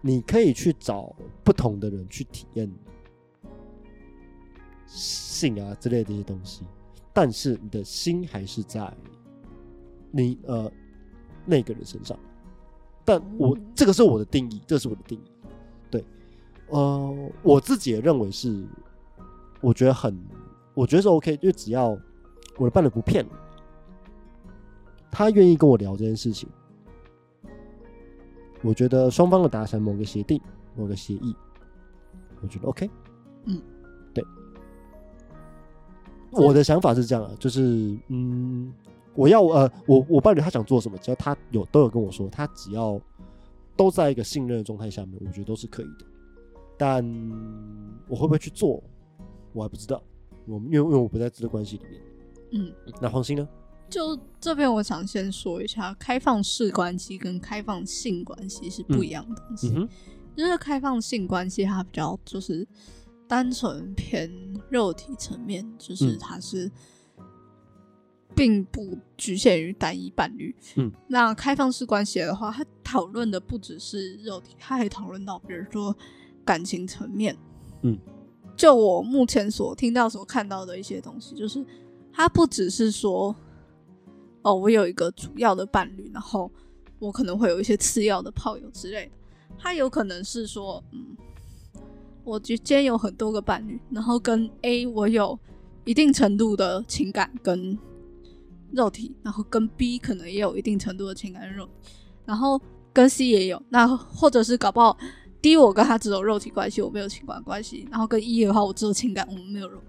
[0.00, 2.70] 你可以去找不同的人去体验
[4.86, 6.64] 性啊之类的一些东西，
[7.12, 8.92] 但是你的心还是在
[10.10, 10.70] 你呃
[11.44, 12.18] 那个人身上。
[13.04, 15.30] 但我嗯这个是我的定义，这是我的定义。
[15.90, 16.04] 对，
[16.68, 18.64] 呃，我自己也认为是，
[19.60, 20.16] 我觉得很，
[20.74, 21.96] 我觉得是 OK，就只要
[22.56, 23.36] 我的伴侣不骗我，
[25.10, 26.48] 他愿意跟我聊这件事情，
[28.66, 30.40] 我觉得双方的达成某个协定、
[30.74, 31.34] 某个协议，
[32.42, 32.90] 我觉得 OK。
[33.44, 33.62] 嗯，
[34.12, 34.24] 对。
[36.32, 38.72] 我的想法是这样啊，就是嗯，
[39.14, 43.00] 我要呃，我我伴侣他想做什么，只要他有都有跟我说，他只要
[43.76, 46.04] 都在一个信任的状态下面，我觉得都是可以的。
[46.76, 47.02] 但
[48.08, 48.82] 我会不会去做，
[49.52, 50.02] 我还不知道。
[50.46, 52.02] 我因为因为我不在这个关系里面。
[52.52, 53.48] 嗯，那黄鑫呢？
[53.88, 59.88] 就这边我想先说一下，开放式关系跟开放性关系是不一样的东西。
[60.36, 62.66] 就是开放性关系，它比较就是
[63.26, 64.30] 单纯偏
[64.68, 66.70] 肉体层面，就是嗯它是
[68.34, 70.54] 并不局限于单一伴侣。
[70.74, 75.96] 嗯，那开放式关系的话，它讨论的不只是肉体，它还讨论到比如说
[76.44, 77.34] 感情层面。
[77.80, 77.98] 嗯，
[78.54, 81.64] 就我目前所听到、所看到的一些东西，就是
[82.12, 83.34] 它不只是说，
[84.46, 86.48] 哦，我有一个主要的伴侣，然后
[87.00, 89.12] 我可能会有一些次要的炮友之类的。
[89.58, 91.16] 他有可能是说，嗯，
[92.22, 95.36] 我今天有很多个伴侣，然后跟 A 我有
[95.84, 97.76] 一定程度的情感跟
[98.70, 101.70] 肉体，然后跟 B 可能也有一定程度的情感肉体，
[102.24, 102.60] 然后
[102.92, 104.96] 跟 C 也有，那或者是搞不好
[105.42, 109.80] D 我跟他只有肉体关系，我没有情感关系，然后跟 E 的话我只有情感，我们没有肉，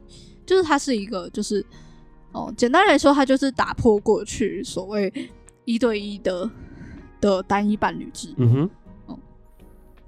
[0.47, 1.64] 就是他是一个就是
[2.32, 5.11] 哦，简单来说，它就是打破过去所谓
[5.65, 6.49] 一对一的
[7.19, 8.34] 的单一伴侣制。
[8.38, 8.69] 嗯哼，
[9.07, 9.19] 哦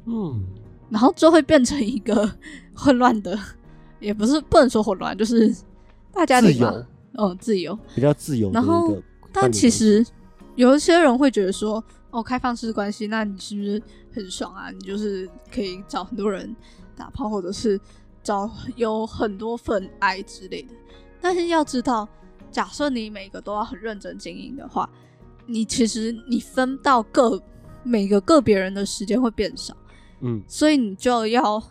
[0.05, 0.45] 嗯
[0.89, 2.29] 然后就会变成一个
[2.73, 3.37] 混乱的，
[3.99, 5.55] 也不是不能说混乱，就是
[6.11, 7.77] 大家自由，嗯，自由。
[7.93, 8.97] 比较自由然后
[9.31, 9.51] 但。
[9.51, 10.05] 其实
[10.55, 14.71] 有一些人会觉得说，哦，开放式关系，那你是不是很爽啊？
[14.71, 16.55] 你就是可以找很多人
[16.95, 17.79] 打炮，或者是
[18.23, 20.73] 找有很多份爱之类的。
[21.21, 22.07] 但是要知道，
[22.51, 24.89] 假设你每个都要很认真经营的话，
[25.45, 27.41] 你其实你分到个
[27.83, 29.75] 每个个别人的时间会变少，
[30.21, 31.61] 嗯，所以你就要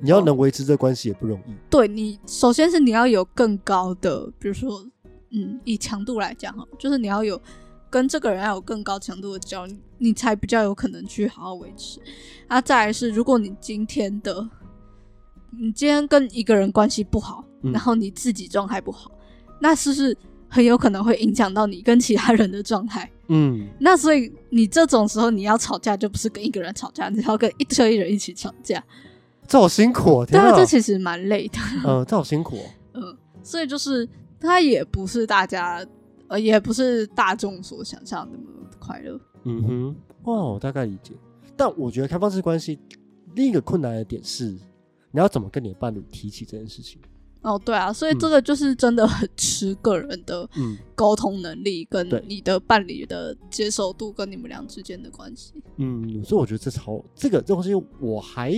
[0.00, 1.52] 你要能维持这关系也不容易。
[1.70, 4.84] 对你，首先是你要有更高的，比如说，
[5.30, 7.40] 嗯，以强度来讲哈，就是你要有
[7.88, 12.00] 跟这个人要有更高强度的交流，你才比较有可能去好好维持。
[12.48, 14.48] 啊，再来是，如果你今天的，
[15.50, 19.10] 你今天跟一个人关系不好，嗯然后你自己状态不好，
[19.60, 20.16] 那是不是
[20.48, 23.10] 很有可能会影响到你跟其他人的状态？
[23.28, 28.82] 嗯，那所以你这种时候你要吵架，就不是跟一个人吵架，你要跟一堆人一起吵架。
[29.46, 31.58] 这好辛苦哦，对啊，这，其实蛮累的。
[31.84, 32.64] 嗯，这好辛苦哦。
[32.94, 34.08] 嗯，所以就是
[34.38, 35.84] 它也不是大家，
[36.28, 39.20] 呃，也不是大众所想象的那么快乐。
[39.44, 41.12] 嗯哼，哦，我大概理解。
[41.56, 42.78] 但我觉得开放式关系
[43.34, 44.46] 另一个困难的点是，
[45.10, 47.00] 你要怎么跟你的伴侣提起这件事情？
[47.42, 55.52] 哦，对啊，所以嗯这个就是真的很吃个人的嗯沟通能力，跟你的伴侣的接受度，跟你们俩之间的关系。
[55.76, 58.54] 嗯，所以我觉得这超这个这东西我还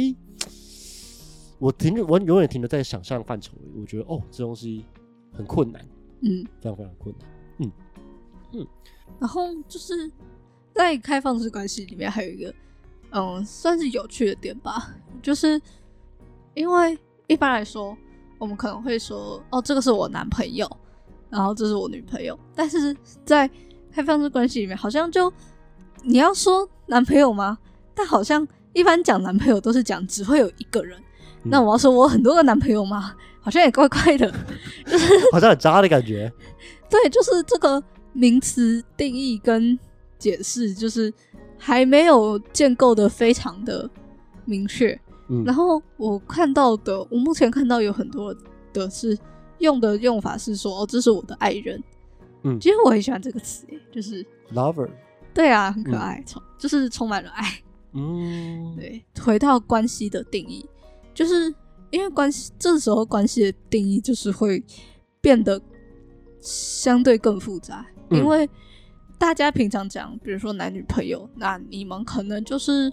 [1.59, 4.85] 我停我永远停留在想象范畴里，我觉得哦，这东西
[5.33, 5.83] 很困难，
[6.21, 7.29] 嗯，非常非常困难。
[7.59, 7.73] 嗯
[8.53, 8.67] 嗯
[9.19, 10.11] 然后就是
[10.75, 12.55] 在开放式关系里面还有一个，
[13.13, 15.59] 嗯，算是有趣的点吧，就是
[16.55, 17.97] 因为一般来说，
[18.45, 20.71] 我们可能会说，哦，这个是我男朋友，
[21.31, 23.49] 然后这是我女朋友，但是在
[23.91, 25.33] 开放式关系里面，好像就
[26.03, 27.57] 你要说男朋友吗？
[27.95, 31.01] 但好像一般讲男朋友都是讲只会有一个人，
[31.45, 33.15] 嗯那我要说我很多个男朋友吗？
[33.41, 34.31] 好像也怪怪的。
[34.85, 36.31] 就是 好像很渣的感觉。
[36.91, 37.83] 对，就是这个
[38.13, 39.79] 名词定义跟
[40.19, 41.11] 解释，就是
[41.57, 43.89] 还没有建构的非常的
[44.45, 45.01] 明确。
[45.29, 48.35] 嗯，然后我看到的，我目前看到有很多
[48.73, 49.17] 的是
[49.59, 51.83] 用的用法是说，哦，这是我的爱人。
[52.43, 52.59] 嗯。
[52.61, 54.89] 其实我很喜欢这个词，诶就是，lover，
[55.33, 57.45] 对啊，很可爱，充、就是充满了爱。
[57.93, 60.67] 嗯，对，回到关系的定义，
[61.15, 61.55] 就是
[61.91, 64.63] 因为关系这时候关系的定义就是会
[65.21, 65.61] 变得
[66.41, 68.19] 相对更复杂，嗯。
[68.19, 68.49] 因为
[69.17, 72.93] 大家平常讲，比如说男女朋友，那你们可能就是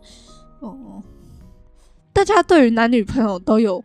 [0.60, 1.02] 哦、
[2.14, 3.84] 大家对于男女朋友都有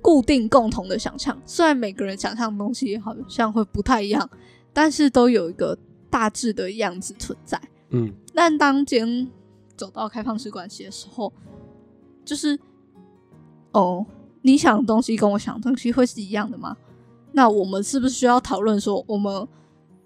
[0.00, 4.28] 固定共同的想象，虽然每个人想象的东西好像会不太一样，
[4.72, 5.76] 但是都有一个
[6.10, 7.60] 大致的样子存在。
[7.90, 9.28] 嗯但当今天
[9.76, 11.32] 走到开放式关系的时候，
[12.24, 12.58] 就是
[13.72, 14.04] 哦，
[14.42, 16.76] 你想的东西跟我想的东西会是一样的吗？
[17.32, 19.46] 那我们是不是需要讨论说，我们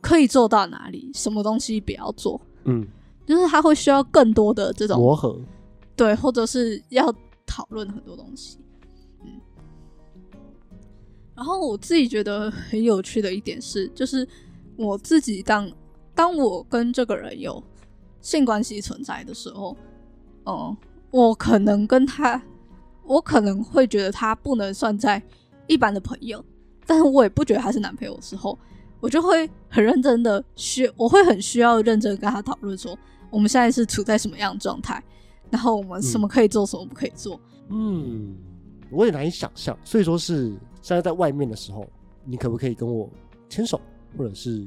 [0.00, 1.10] 可以做到哪里？
[1.14, 2.40] 什么东西不要做？
[2.64, 2.86] 嗯，
[3.26, 5.40] 就是他会需要更多的这种磨合，
[6.00, 8.56] 对，或者是要讨论很多东西。
[9.22, 9.38] 嗯，
[11.36, 14.26] 然后我自己觉得很有趣的一点是，就是
[14.78, 15.70] 我自己当
[16.14, 17.62] 当我跟这个人有
[18.22, 19.76] 性关系存在的时候，
[20.46, 20.74] 嗯，
[21.10, 22.40] 我可能跟他，
[23.04, 25.22] 我可能会觉得他不能算在
[25.66, 26.42] 一般的朋友，
[26.86, 28.58] 但是我也不觉得他是男朋友的时候，
[29.00, 32.98] 我就会很认真的需，我会很需要认真跟他讨论说，
[33.28, 35.04] 我们现在是处在什么样的状态，
[35.50, 37.40] 然后我们什么可以做，什么不可以做。
[37.68, 38.36] 嗯，
[38.90, 39.76] 我也难以想象。
[39.84, 40.50] 所以说是
[40.82, 41.86] 现在在外面的时候，
[42.24, 43.08] 你可不可以跟我
[43.48, 43.80] 牵手，
[44.16, 44.66] 或者是，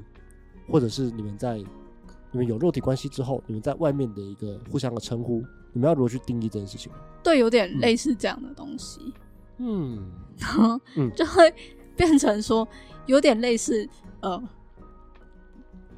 [0.69, 6.91] 或者是你们在你们有肉体关系之后，你们在外面的一个互相的称呼，你们要如何去定义这件事情？
[7.23, 9.13] 对，有点类似这样的东西，
[9.57, 11.53] 嗯然后嗯就会
[11.95, 12.67] 变成说
[13.05, 13.87] 有点类似
[14.21, 14.41] 呃，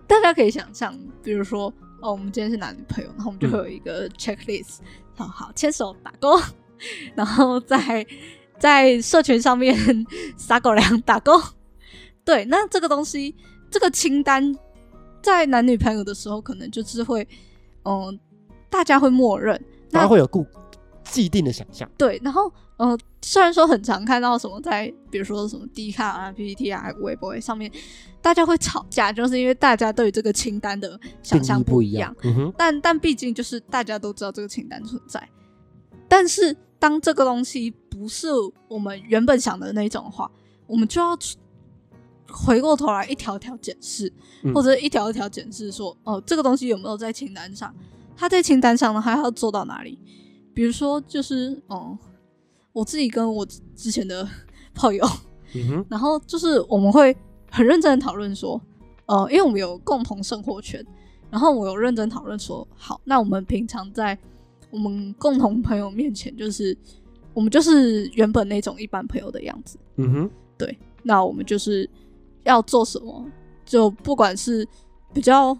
[0.05, 4.77] 大家可以想象，比如说哦，我们今天是男女朋友，然后我们就会有一个 checklist，
[5.15, 6.39] 好好牵手打勾，
[7.15, 8.05] 然后在
[8.59, 9.75] 在社群上面
[10.37, 11.41] 撒狗粮打勾。
[12.23, 13.35] 对，那这个东西，
[13.69, 14.55] 这个清单
[15.21, 17.27] 在男女朋友的时候，可能就是会，
[17.83, 18.19] 嗯、
[18.69, 19.55] 大家会默认，
[19.91, 20.45] 大那家会有固
[21.05, 21.89] 既定的想象。
[21.97, 27.71] 对，然后呃，虽然说很常看到什么在，比如说什么 D 卡啊、PPT 啊、微博上面，
[28.21, 32.13] 大家会吵架，就是因为大家对于这个清单的想象不一样。。
[32.23, 35.29] 嗯哼，但但毕竟就是大家都知道这个清单存在，
[36.09, 38.27] 但是当这个东西不是
[38.67, 40.29] 我们原本想的那种的话，
[40.67, 41.37] 我们就要去
[42.27, 44.11] 回过头来一条条检视，
[44.43, 47.73] 嗯或者一条一条检视说，哦，这个东西有没有在清单上？
[48.17, 49.99] 它在清单上呢，还要做到哪里？
[50.55, 51.95] 比如说，就是哦，
[52.73, 53.45] 我自己跟我
[53.75, 54.27] 之前的
[54.73, 55.05] 炮友，
[55.53, 57.15] 嗯，然后就是我们会
[57.51, 58.59] 很认真的讨论说，
[59.05, 60.83] 呃，因为我们有共同生活圈，
[61.29, 64.17] 然后我有认真讨论说，好，那我们平常在
[64.71, 66.75] 我们共同朋友面前，就是
[67.33, 71.89] 我们就是原本那种一般朋友的样子，嗯哼，对那我们就是
[72.43, 73.25] 要做什么，
[73.65, 74.67] 就不管是
[75.13, 75.57] 比较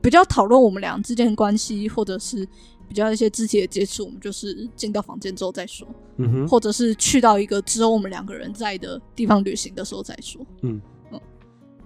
[0.00, 2.46] 比较讨论我们俩之间的关系，或者是
[2.88, 5.86] 比较一些肢体的接触，我们就是进到房间之后再说。
[6.16, 10.44] 嗯哼，或者是去到一个只有我们两个人在的地方旅行的时候再说。
[10.62, 10.80] 嗯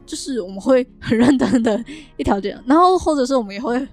[0.04, 1.82] 就是我们会很认真的
[2.16, 3.88] 一条件，然后或者是我们也会，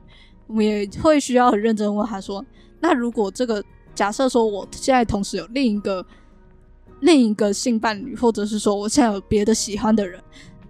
[0.47, 2.43] 我们也会需要很认真问他说，
[2.79, 6.05] 那如果这个假设说我现在同时有另一个
[7.01, 10.19] 另一个性伴侣，或者是说我现在有别的喜欢的人，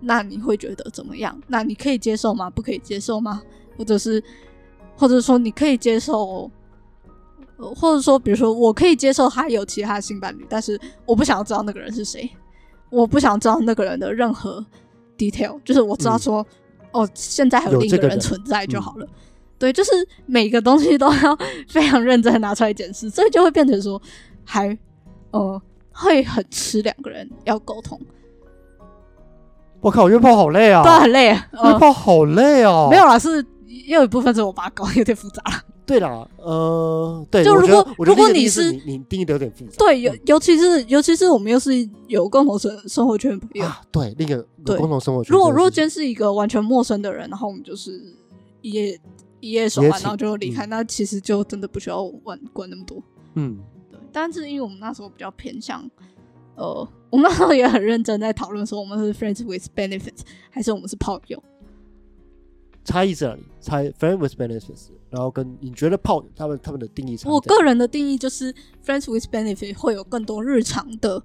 [0.02, 1.42] 那你会觉得怎么样？
[1.48, 2.50] 那你可以接受吗？
[2.50, 3.42] 不可以接受吗？
[3.78, 4.22] 或者是
[5.00, 6.52] 或者说你可以接受？
[7.58, 12.30] 呃或者说，比如说，我可以接受他有其他性伴侣，但是我不想要知道那个人是谁，
[12.90, 14.66] 我不想知道那个人的任何
[15.18, 16.46] detail，就是我知道说，
[16.94, 19.06] 哦，现在还有另一个人人存在就好了。
[19.58, 19.92] 对，就是
[20.26, 21.38] 每个东西都要
[21.68, 24.02] 非常认真地拿出来检视，所以就会变成说，
[24.46, 24.78] 还
[25.32, 28.00] 呃会很吃两个人要沟通，
[29.82, 30.82] 我靠，约炮好累啊！
[30.82, 31.26] 对很累。
[31.26, 32.88] 约呃，炮好累哦。
[32.90, 33.46] 没有啦，是
[33.88, 35.64] 也有一部分是我把它搞得有点复杂了。
[35.86, 39.74] 对啦，呃，对，就如果如果你是你你定义的有点复杂。
[39.80, 41.72] 对，尤嗯尤其是尤其是我们又是
[42.08, 44.46] 有共同生生活圈的朋友，啊，对，那个
[44.78, 48.00] 共同生活圈如果如果这件事情今天是一个完全陌生的人，然后我们就是
[48.62, 49.02] 一夜
[49.40, 53.02] 一夜手完，然后就离开，那其实就真的不需要管管那么多。
[53.34, 53.58] 嗯，
[53.92, 55.84] 对，但是因为我们那时候比较偏向，
[56.56, 60.20] 呃，我们那时候也很认真在讨论说我们是 friends with benefits
[60.52, 61.42] 还是我们是炮友。
[62.90, 63.44] 差异在哪里？
[63.62, 67.30] 差异 friend with benefits，然后跟你觉得炮友他们他们的定义差？
[67.30, 68.52] 我个人的定义就是
[68.84, 71.22] friends with benefit 会有更多日常的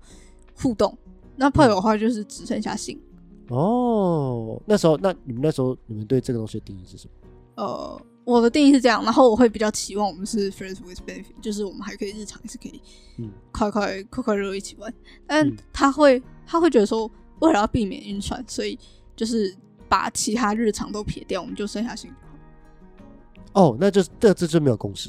[0.54, 0.96] 互动，
[1.36, 3.00] 那炮友的话就是只剩下性。
[3.48, 7.12] 哦，那时候那你们那时候你们对这个东西的定义是什么？
[7.56, 12.80] 呃，我的定义是这样，然后我会比较期望我们是 friends with benefit，就是我们还可以日常也是可以
[13.18, 14.92] 嗯快快快快乐乐一起玩，
[15.26, 17.10] 但嗯他会他会觉得说，
[17.40, 18.78] 为了要避免晕船，所以
[19.14, 19.54] 就是
[19.94, 23.62] 把其他日常都撇掉，我们就剩下性就好。
[23.62, 25.08] 哦，那就是这这就没有共识。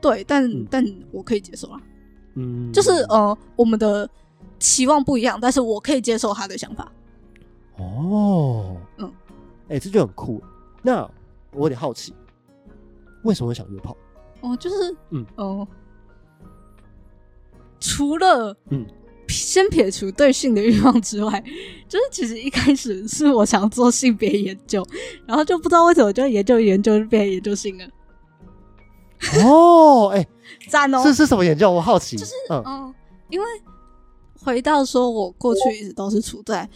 [0.00, 1.78] 对，但、嗯但我可以接受啊，
[2.32, 4.08] 嗯，就是呃，我们的
[4.58, 6.90] 期望不一样，但是我可以接受他的想法。
[7.76, 9.12] 哦，嗯，
[9.68, 10.42] 哎、这就很酷。
[10.80, 11.02] 那
[11.52, 12.14] 我有点好奇，
[13.24, 13.94] 为什么会想约炮？
[14.40, 15.68] 哦，就是嗯呃，
[17.78, 18.86] 除了嗯
[19.34, 21.42] 先撇除对性的欲望之外，
[21.88, 24.86] 就是其实一开始是我想做性别研究，
[25.26, 27.84] 然后就不知道为什么就研究研究就变成研究性了，
[29.44, 30.26] 哦，哎、
[30.68, 31.02] 赞哦！
[31.02, 31.70] 是是什么研究？
[31.70, 32.16] 我好奇。
[32.16, 32.94] 就是嗯嗯，
[33.30, 33.46] 因为
[34.42, 36.68] 回到说我过去一直都是处在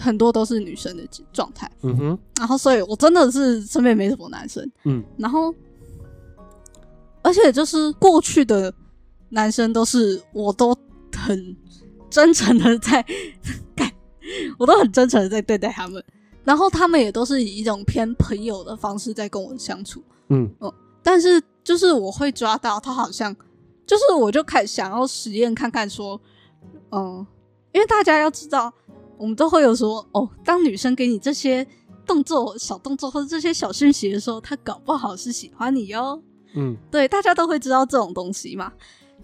[0.00, 1.02] 很多都是女生的
[1.32, 5.54] 状态，嗯哼然后所以我真的是身边没什么男生，嗯然后
[7.22, 8.72] 而且就是过去的
[9.28, 10.76] 男生都是我都
[11.26, 11.56] 很
[12.08, 13.04] 真诚的在
[13.74, 13.90] 干，
[14.58, 16.02] 我都很真诚的在对待他们，
[16.44, 20.48] 然后他们也都是以一种偏朋友的方式在跟我相处，嗯
[21.02, 23.34] 但是就是我会抓到他好像，
[23.86, 26.20] 就是我就开始想要实验看看说，
[26.90, 27.26] 嗯，
[27.72, 28.72] 因为大家要知道，
[29.16, 31.66] 我们都会有说哦，当女生给你这些
[32.04, 36.22] 动作、小动作或者这些小讯息的时候，她搞不好是喜欢你哟。
[36.54, 38.72] 嗯对，大家都会知道这种东西嘛。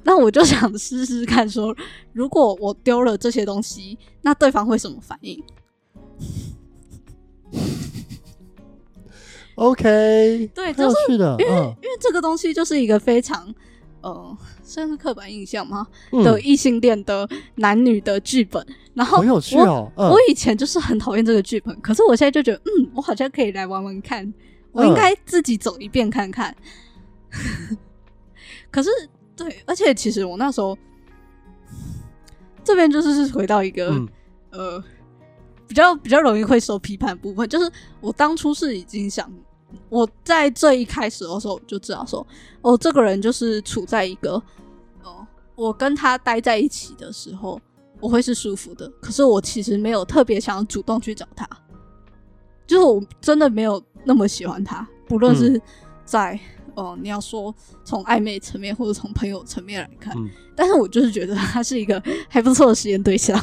[0.05, 1.75] 那我就想试试看说，
[2.13, 5.43] 如果我丢了这些东西，那对方会什么反应
[9.55, 13.55] ？，OK，对，有就是因为，嗯因为这个东西就是一个非常
[14.01, 15.87] 呃，算是刻板印象吗？
[16.11, 19.93] 嗯，的异性恋的男女的剧本，然后好有趣我哦。
[19.97, 24.33] 嗯我以前就是很讨厌这个剧本，可是我现在就觉得，嗯，我好像可以来玩玩看，
[24.73, 26.57] 我嗯应该自己走一遍看看。
[28.71, 28.91] 可是，
[29.43, 30.76] 对，而且其实我那时候
[32.64, 34.09] 这边就是是回到一个、嗯。
[34.51, 34.84] 呃
[35.68, 37.72] 比较比较容易会受批判部分，就是
[38.03, 39.32] 我当初是已经想，
[39.88, 42.26] 我在最一开始的时候就知道说，
[42.61, 44.34] 哦，这个人就是处在一个，
[45.03, 47.59] 哦，我跟他待在一起的时候，
[48.01, 51.49] 我会是舒服的，可是我其实没有特别想主动去找他，
[52.66, 55.59] 就是我真的没有那么喜欢他，不论是
[56.05, 56.38] 在、
[56.75, 57.55] 哦，你要说
[57.85, 63.39] 从暧昧层面或者从朋友层面来看，嗯但是我就是觉得他是一个还不错的实验对象，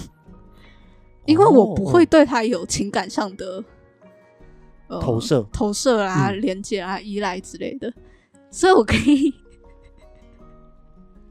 [1.25, 3.63] 因为我不会对他有情感上的、
[4.87, 7.91] 呃投射投射啊、嗯连接啊、依赖之类的，
[8.51, 9.33] 所以我可以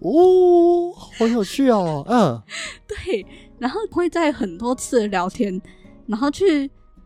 [0.01, 2.05] 哦，好有趣哦。
[2.09, 2.41] 嗯
[2.87, 3.27] 对，
[3.59, 5.61] 然后会在很多次的聊天，
[6.07, 6.65] 然后去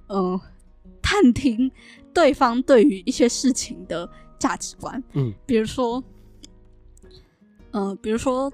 [0.09, 0.41] 嗯、呃
[1.01, 1.71] 探听
[2.15, 4.09] 对方对于一些事情的
[4.43, 6.03] 价值观，嗯比如说，
[7.71, 8.53] 嗯、比如说，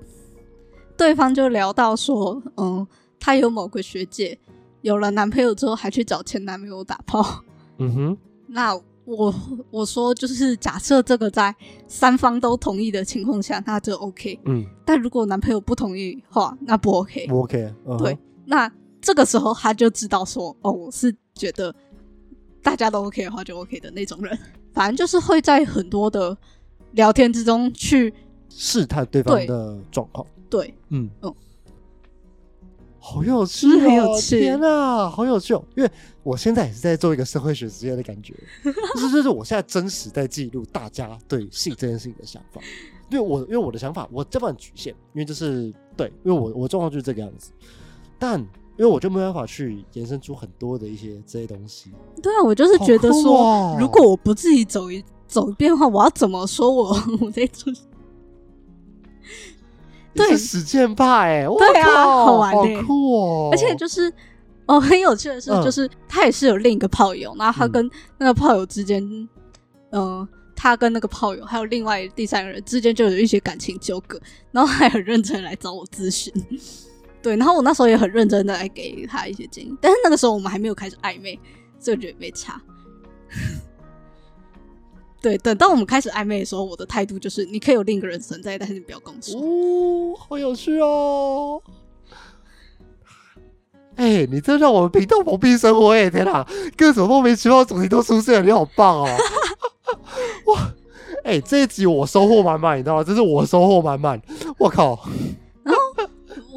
[0.98, 2.86] 对方就聊到说，嗯、
[3.18, 4.38] 他有某个学姐
[4.82, 7.42] 有了男朋友之后，还去找前男朋友打炮。
[7.78, 8.18] 嗯哼
[8.48, 8.74] 那
[9.06, 9.34] 我
[9.70, 11.54] 我说，就是假设这个在
[11.86, 14.38] 三方都同意的情况下，那就 OK。
[14.44, 17.26] 嗯，但如果男朋友不同意的话，那不 OK。
[17.28, 17.74] 不 OK。
[17.98, 18.70] 对，那
[19.00, 21.74] 这个时候他就知道说，哦，我是觉得
[22.62, 24.38] 大家都 OK 的话就 OK 的那种人。
[24.72, 26.36] 反正就是会在很多的
[26.92, 28.12] 聊天之中去
[28.48, 30.26] 试探对方的状况。
[30.50, 31.34] 对嗯嗯
[33.00, 35.64] 好有趣、很有趣天啊，好有趣哦！
[35.76, 35.90] 因为
[36.22, 38.34] 我现在也是在做一个社会学实验的感觉，
[38.94, 42.60] 就是就是我现在真实在记录大家对性这件事情的想法。
[43.10, 47.50] 因为我因为我的想法，我这么很局限，因为就是对，因为我我状况就是这个样子，
[48.18, 48.44] 但
[48.78, 51.90] 因为我就没办法去延伸出很多的一些这些东西。
[52.22, 57.72] 对啊，我就是觉得说，哦如果我不自己走一走一遍的话，我要怎么说我 我在做？
[60.14, 61.04] 对实践派
[61.42, 63.48] 哎，我对啊好玩欸酷哦！
[63.52, 64.12] 而且就是
[64.66, 69.00] 哦，很有趣的是，嗯就是他也是有另一个炮友，然后他嗯跟那个炮友之间，
[69.90, 70.26] 嗯、
[70.56, 74.20] 他跟那个炮友还有另外第三个人之间就有一些感情纠葛，
[74.50, 76.32] 然后还很认真来找我咨询。
[77.28, 81.38] 对，然后我那时候也很认真的来给他一些建议，但是那个时候我们还没有开始暧昧，
[81.78, 82.58] 所以我觉得没差。
[85.20, 89.38] 对，等到我们开始暧昧的时候，我的态度就是你可以有另一个人存在，但是你不要跟我说。
[89.38, 91.62] 哦，好有趣哦！
[93.96, 96.08] 哎、你这让我们频道蓬荜生辉哎！
[96.08, 96.48] 天哪，
[96.78, 99.08] 各种莫名其妙的主题都出现了，你好棒哦！
[100.46, 100.72] 哇，
[101.24, 103.04] 哎、这一集我收获满满，你知道吗？
[103.04, 104.18] 这是我收获满满。
[104.56, 104.98] 我靠，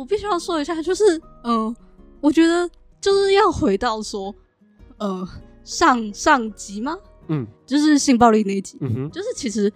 [0.01, 1.73] 我必须要说一下，就是嗯、
[2.19, 2.67] 我觉得
[2.99, 4.33] 就是要回到说，
[4.97, 5.29] 呃，
[5.63, 6.97] 上上集吗？
[7.27, 9.71] 嗯就是性暴力那一集，嗯哼，就是其实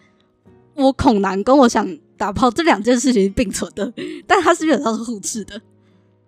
[0.73, 3.93] 我恐男跟我想打炮这两件事情并存的，
[4.25, 5.61] 但它是基本上是互斥的。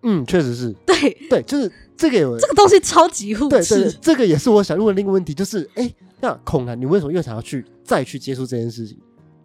[0.04, 0.96] 嗯，确实是对，
[1.28, 5.92] 对，就是这个有这个东西超级互对对对斥。，这个也是我想问的另一个问题，就是哎、
[6.22, 8.96] 那恐男，你为什么又想要去再去接触这件事情？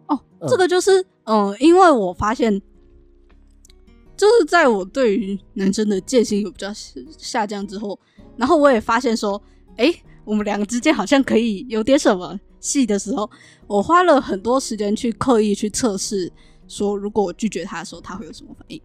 [0.05, 2.61] 哦，嗯这个就是嗯、呃因为我发现，
[4.23, 7.99] 就是在我对于男生的戒心有比较下下降之后，
[8.37, 9.41] 然后我也发现说，
[9.75, 9.93] 哎、
[10.23, 13.29] 我们两个之间好像可以有点什么戏的时候，
[13.67, 16.31] 我花了很多时间去刻意去测试，
[16.69, 18.81] 说如果我拒绝他的时候，他会有什么反应。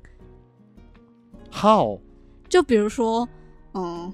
[1.53, 2.01] ？How？，
[2.49, 3.29] 就比如说，
[3.75, 4.13] 嗯，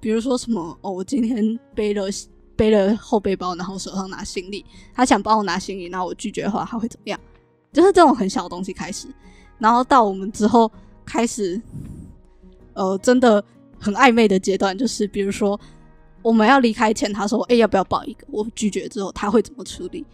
[0.00, 2.08] 比如说什么哦，我今天背了
[2.56, 7.20] 背了后背包，然后手上拿行李，他想帮我拿行李，那我拒绝的话，他会怎么样？
[7.72, 9.06] 就是这种很小的东西开始，
[9.58, 10.70] 然后到我们之后
[11.04, 11.60] 开始，
[12.74, 13.42] 呃，真的
[13.78, 15.58] 很暧昧的阶段，就是比如说
[16.22, 20.04] 我们要离开前，他说：“哎、要不要抱一个？”我拒绝之后，他会怎么处理？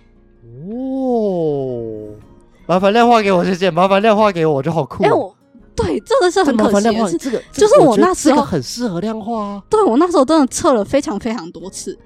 [0.68, 2.14] 哦，
[2.66, 3.70] 麻烦量化给我，谢谢。
[3.70, 5.16] 麻烦量化给我，我觉得好酷、哎、哦。
[5.16, 5.36] 我
[5.76, 9.62] 对这个是很可惜的是，这个就是我那时候这个很适合量化啊。
[9.68, 11.98] 对我那时候真的测了非常非常多次，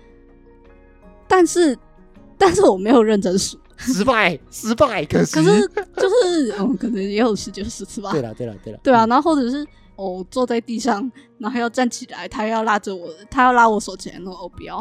[1.26, 1.78] 但是
[2.38, 5.36] 但是我没有认真数，失败，失败，可是。
[5.36, 8.20] 可是就是嗯，可能也有十九十次吧对。
[8.20, 9.66] 了，对了，对了，对啊，嗯，然后或者是
[9.96, 14.78] 我坐在地上，然后要站起来，他要拉着我，他要拉我手起来，那我不要，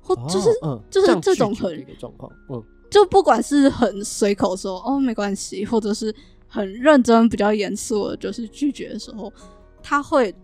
[0.00, 6.14] 或就是哦嗯，就是这种很状况，嗯，就不管是很随口说哦没关系，或者是
[6.48, 9.32] 很认真、比较严肃的，就是拒绝的时候，
[9.82, 10.34] 他会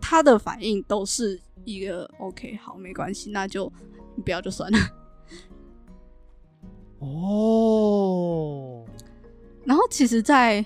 [0.00, 3.70] 他的反应都是一个 OK 好没关系，那就
[4.16, 4.78] 你不要就算了。
[7.02, 8.84] 哦，
[9.64, 10.64] 然后其实在，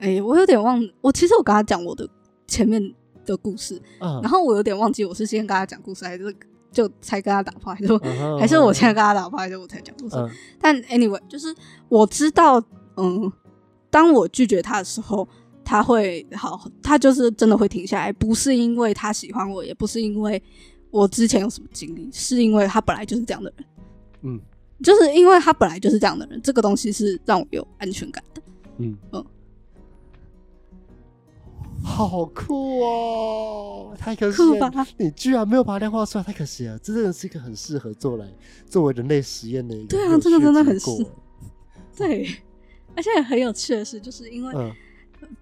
[0.00, 2.08] 哎、我有点忘，我其实我跟他讲我的
[2.48, 2.82] 前面
[3.24, 4.20] 的故事，嗯。
[4.20, 6.36] 然后我有点忘记我是先跟他讲故事，还是
[6.72, 7.96] 就才跟他打炮，还是
[8.38, 10.16] 还是我先跟他打炮，还是我才讲故事。
[10.16, 10.28] 嗯。
[10.60, 11.54] 但 anyway，就是
[11.88, 12.60] 我知道，
[12.96, 13.32] 嗯，
[13.88, 15.28] 当我拒绝他的时候，
[15.64, 20.42] 他会好，他就是真的会停下来，不是因为他喜欢我，也不是因为
[20.90, 23.66] 我之前有什么经历，是因为他本来就是这样的人，
[24.22, 24.40] 嗯
[24.82, 28.42] 就是因为他本来就是这样的人，这个东西是让我有安全感的。
[28.78, 29.24] 嗯嗯
[31.82, 33.94] 好酷哦！
[33.96, 36.76] 太可惜了，你居然没有把它量化出来，太可惜了。
[36.80, 38.26] 这真的是一个很适合做来
[38.66, 41.06] 作为人类实验的一个对啊这个真的很适
[41.96, 42.28] 对，
[42.96, 44.72] 而且很有趣的是，就是因为嗯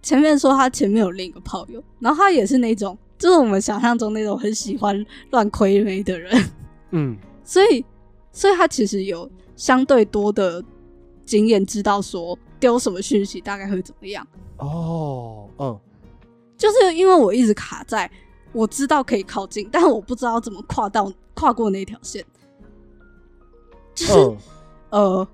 [0.02, 6.44] 前面说他前面有另一个炮友，然后他也是那种，就是我们想象中那种很喜欢乱亏妹的人，
[6.90, 7.84] 嗯所以，
[8.34, 10.62] 所以他其实有相对多的
[11.24, 14.26] 经验，知道说丢什么讯息大概会怎么样。
[14.58, 15.80] 哦嗯。
[16.56, 18.08] 就是因为我一直卡在
[18.52, 22.24] 我知道可以靠近，但我不知道怎么跨到跨过那条线，
[23.92, 24.38] 就是、嗯，
[24.90, 25.28] 呃，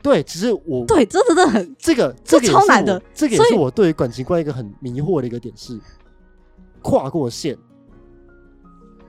[0.00, 3.02] 对，其实我对，这真的很这个这个超难的。
[3.12, 5.78] 这个也是我对于感情观一个很迷惑的一个点是
[6.80, 7.58] 跨过线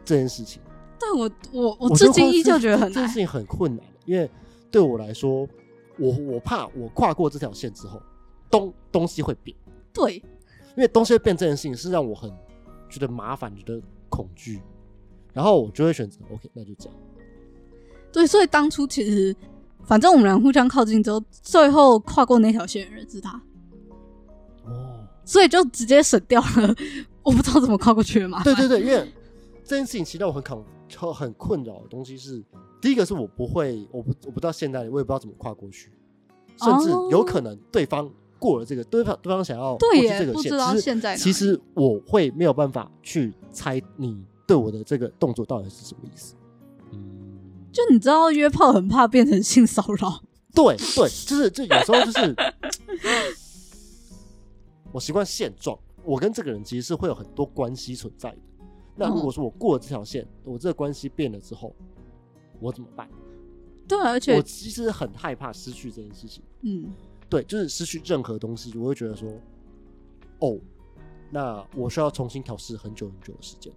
[0.04, 0.60] 这件事情。
[1.04, 3.20] 对我我我我至今依旧觉得很难这件事。
[3.20, 4.30] 情很困难，因为
[4.72, 5.48] 对我来说，
[5.98, 8.02] 我我怕我跨过这条线之后，
[8.50, 9.56] 东东西会变，
[9.92, 12.32] 对，因为东西会变这件事情是让我很
[12.90, 14.62] 觉得麻烦，觉得恐惧，
[15.34, 16.98] 然后我就会选择 OK，那就这样。
[18.12, 19.36] 对，所以当初其实，
[19.84, 23.42] 反正我们俩互相靠近之后，最后跨过那条线的人是他，
[24.66, 26.76] 哦，所以就直接省掉了
[27.24, 28.44] 我不知道怎么跨过去的嘛。
[28.44, 29.12] 对对对，因为
[29.64, 30.64] 这件事情其实让我很恐
[31.14, 32.44] 很困扰的东西是，
[32.82, 35.92] 第一个是我不会，我不我不到现在我也不知道怎么跨过去，
[36.58, 46.36] 甚至哦有可能对方过了这个，对方对方想要过去这个线，不知道其实线在其实我会没有办法去猜你对我的这个动作到底是什么意思。
[46.92, 50.22] 嗯，就你知道约炮很怕变成性骚扰，
[50.54, 52.36] 对对，就是就有时候就是，
[54.92, 58.38] 我习惯现状，我跟这个人其实是会有很多关系存在的。
[58.96, 61.76] 那如果说我过了这条线，我这个关系变了之后，
[62.60, 63.10] 我怎么办？
[63.88, 66.44] 对，而且我其实很害怕失去这件事情。
[66.62, 66.94] 嗯，
[67.30, 69.30] 对，就是失去任何东西，我会觉得说，
[70.40, 70.58] 哦，
[71.32, 73.74] 那我需要重新调试很久很久的时间。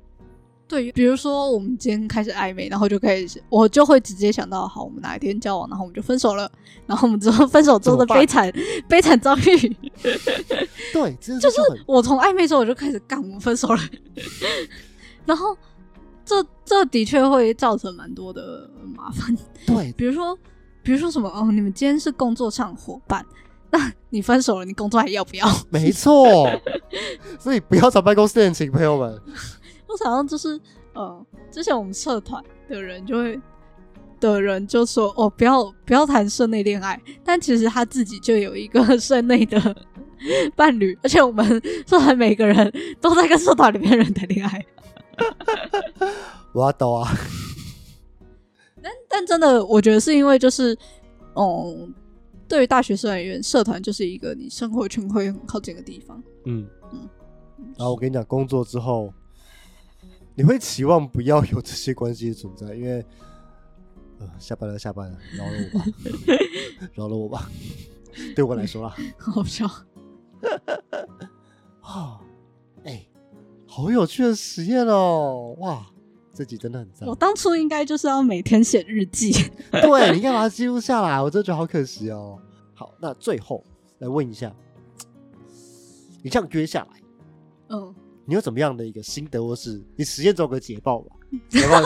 [0.69, 6.51] 对，比如说我们今天开始暧昧，然后就开始，我就会直接想到，好，我们哪一天交往，然后我们就分手了，
[6.87, 8.53] 然后我们之后 分手之后的悲惨
[8.89, 9.77] 悲惨遭遇，
[10.93, 11.57] 对，就是
[11.87, 13.81] 我从暧昧之后我就开始干，我们分手了，
[15.27, 15.57] 然后
[16.25, 20.37] 这这的确会造成蛮多的麻烦，对 比如说，
[20.83, 23.25] 比如说什么哦，你们今天是工作上伙伴，
[23.71, 25.47] 那你分手了，你工作还要不要？
[25.69, 26.49] 没错，
[27.39, 29.21] 所以不要找办公室恋情，朋友们。
[29.89, 30.61] 我想到就是，
[30.95, 33.41] 呃，之前我们社团的人就会
[34.19, 39.77] 的人就说，哦，不要不要谈社内恋爱，但其实他自己就有一个社内的
[40.57, 41.47] 伴侣，而且我们
[41.87, 44.65] 社团每个人都在跟社团里面的人谈恋爱。
[46.53, 47.09] 我要抖啊！
[49.09, 50.77] 但真的，我觉得是因为就是，
[51.35, 51.95] 嗯，
[52.49, 56.23] 对于大学生而言，社团就是一个你生活圈会很靠近的地方。
[56.45, 57.09] 嗯嗯
[57.77, 59.13] 然后我跟你讲，工作之后，
[60.35, 63.05] 你会期望不要有这些关系的存在，因为，
[64.19, 65.85] 呃，下班了，下班了，饶了我吧，
[66.95, 67.51] 饶了我吧，
[68.35, 69.67] 对我来说啦，好笑。
[71.81, 72.26] 啊，哎、
[73.77, 75.85] 好有趣的实验哦，哇，
[76.33, 77.15] 这集真的很赞我。
[77.15, 79.33] 当初应该就是要每天写日记。
[79.71, 81.21] 对，你干嘛记录下来？
[81.21, 82.39] 我真的觉得好可惜哦。
[82.73, 83.63] 好，那最后
[83.99, 84.51] 来问一下，
[86.23, 87.03] 你这样约下来，
[87.69, 91.15] 嗯，你有怎么样的一个心得，或是你实验中有个捷报吧？
[91.51, 91.83] 有没有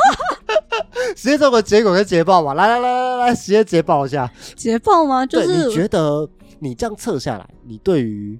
[1.16, 2.54] 实验中有个结果跟捷报吧？
[2.54, 4.32] 来来来来来，实验捷报一下。
[4.54, 5.26] 捷报吗？
[5.26, 6.30] 就，是你觉得
[6.60, 8.38] 你这样测下来，你对于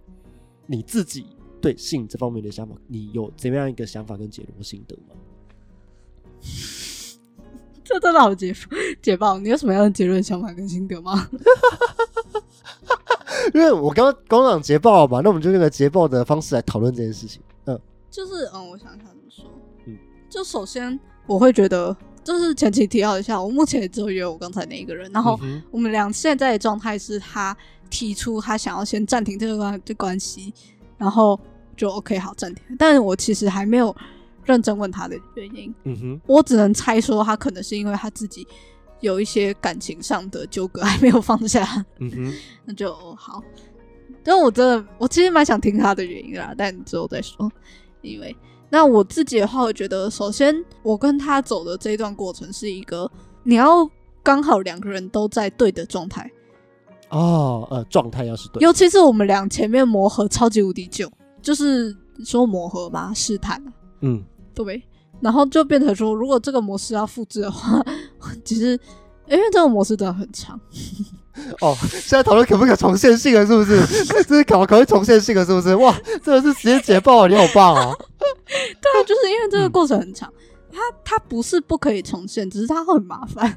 [0.66, 1.26] 你自己
[1.61, 5.14] 对性这方面的想法，你有怎么样一个想法跟结论或心得吗？
[7.84, 8.54] 这真的好解
[9.02, 11.28] 解报，你有什么样的结论、想法跟心得吗？
[13.52, 17.42] 因为我刚刚刚讲捷报嘛，那我们就用个捷报的方式来讨论这件事情。
[17.64, 17.80] 嗯
[18.11, 19.44] 就是嗯，我想想怎么说。
[19.86, 19.98] 嗯
[20.28, 25.38] 就首先我会觉得，就是前期提到一下，我目前只有约我刚才那一个人，然后
[25.70, 27.56] 我们俩现在的状态是他
[27.88, 30.52] 提出他想要先暂停这个关这关系，
[30.96, 31.38] 然后
[31.80, 32.62] 就 OK 好暂停。
[32.78, 33.94] 但是我其实还没有
[34.44, 38.46] 认真问他的原因，嗯哼，我只能猜说他可能是因为他自己
[39.00, 42.32] 有一些感情上的纠葛还没有放下，嗯哼，
[42.66, 43.42] 那就哦好。
[44.22, 47.50] 但我真的，我其实蛮想听他的原因啦，但之后再说。
[48.02, 48.36] 因为
[48.68, 53.10] 那我自己的话，我觉得首先我跟他走的这一段过程是一个
[53.42, 53.88] 你要
[54.22, 56.30] 刚好两个人都在对的状态，
[57.08, 61.10] 哦，呃，状态要是对，尤其是我们俩前面磨合超级无敌久，
[61.43, 64.22] 就是说磨合嘛，试探啊，嗯，
[64.55, 64.82] 对，
[65.20, 67.84] 然后就变成说，如果这个模式要复制的话，
[68.45, 68.78] 其实
[69.28, 70.59] 因为这个模式真的很长，
[71.61, 73.80] 哦，现在讨论可不可重现性了，是不是？
[74.24, 75.74] 这是考考会重现性了，是不是？
[75.76, 77.95] 哇，真的是直接捷报，你好棒啊！
[78.18, 80.32] 对啊，就是因为这个过程很长，
[80.72, 83.57] 它它不是不可以重现，只是它很麻烦。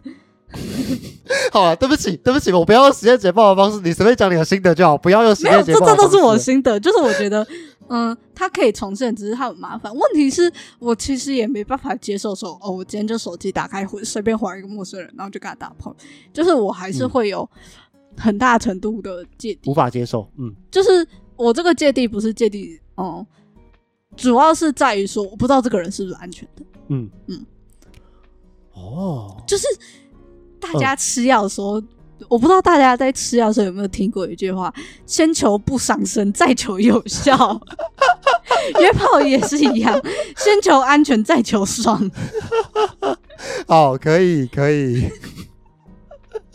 [1.51, 6.01] 好了，对不起，对不起，我不要用实验捷报的方式，你随便讲你的心得就好，不要用实没有，验捷报的方式。
[6.01, 7.45] 这都是我的心得，就是我觉得，
[7.95, 9.93] 嗯，它可以重现，只是它很麻烦。
[9.95, 15.95] 问题是我其实也没办法接受说，哦，我今天就手机打开，随便划一个陌生人，然后就跟他打炮，
[16.33, 17.47] 就是我还是嗯会有
[18.17, 19.73] 很大程度的芥蒂无。
[19.75, 23.23] 法接受，嗯就是我这个芥蒂不是芥蒂，嗯，
[24.17, 26.65] 主要是在于说我不知道这个人是不是安全的。
[26.87, 27.45] 嗯嗯，
[28.73, 29.67] 哦，就是
[30.59, 31.79] 大家吃药的时候，
[32.29, 34.73] 我不知道大家在吃药的时候有没有听过一句话
[35.05, 37.59] ：“先求不伤身，再求有效。
[38.79, 39.93] ”约炮也是一样，
[40.37, 42.09] 先求安全，再求爽。
[43.67, 45.09] 好，可以，可以，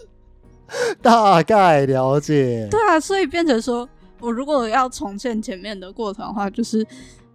[1.03, 2.67] 大概了解。
[2.71, 3.87] 对啊，所以变成说
[4.21, 6.87] 我如果要重现前面的过程的话，就是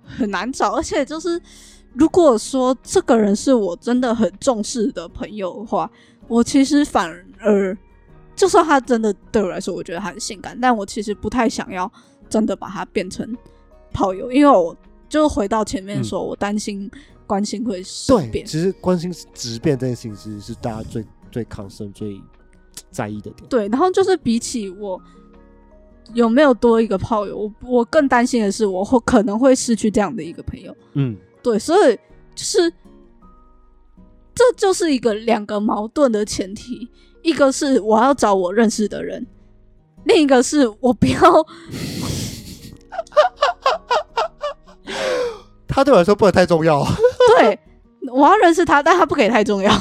[0.03, 1.39] 很难找，而且就是
[1.93, 5.89] 如果说这个人是我真的很重视的朋友的话，
[6.27, 7.07] 我其实反
[7.39, 7.77] 而
[8.35, 11.91] 就算他真的对我来说，我觉得他很性感，但我其实不太想要
[12.29, 13.35] 真的把他变成
[13.91, 14.75] 炮友，因为我
[15.07, 16.89] 就回到前面说，我担心
[17.27, 18.45] 关心会生对，变。
[18.45, 22.19] 其实关心直变这件事情，其实是大家最最 concern、最
[22.89, 23.47] 在意的点。
[23.49, 24.99] 对，然后就是比起我
[26.13, 30.75] 有没有多一个炮友，我我更担心的是，我会可能会失去这样的一个朋友。
[30.93, 31.95] 嗯，对，所以
[32.35, 32.71] 就是
[34.33, 36.89] 这就是一个两个矛盾的前提，
[37.23, 39.25] 一个是我要找我认识的人，
[40.03, 41.19] 另一个是我不要
[45.67, 46.85] 他对我来说不能太重要。
[47.39, 47.59] 对
[48.11, 49.71] 我要认识他，但他不可以太重要。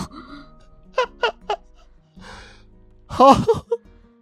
[3.07, 3.37] 好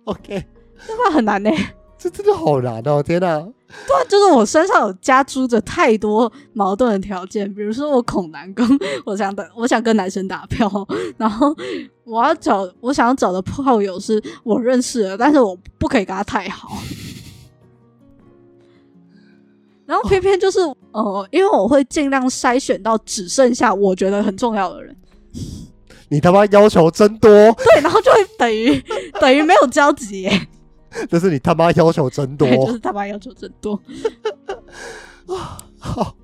[0.04, 0.44] ，OK，
[0.86, 1.50] 这话很难呢、
[1.96, 3.00] 这真的好难哦！
[3.02, 3.46] 天哪，
[3.86, 8.66] 对啊，就是我身上有加诸着太多矛盾的条件，比如说我恐男跟
[9.04, 10.68] 我想打，我想跟男生打票，
[11.16, 11.54] 然后
[12.04, 16.76] 我要找我想要找的炮友是我认识的，但是我不可以跟他太好。
[19.86, 20.60] 然后偏偏就是
[20.92, 24.96] 呃，因为我会尽量筛选到只剩下我觉得很重要的人，
[26.08, 28.80] 你他妈要求真多，对，然后就会等于
[29.20, 30.48] 等于没有交集耶，
[31.08, 33.80] 但是你他妈要求真多对，，就是他妈要求真多。
[35.78, 36.16] 好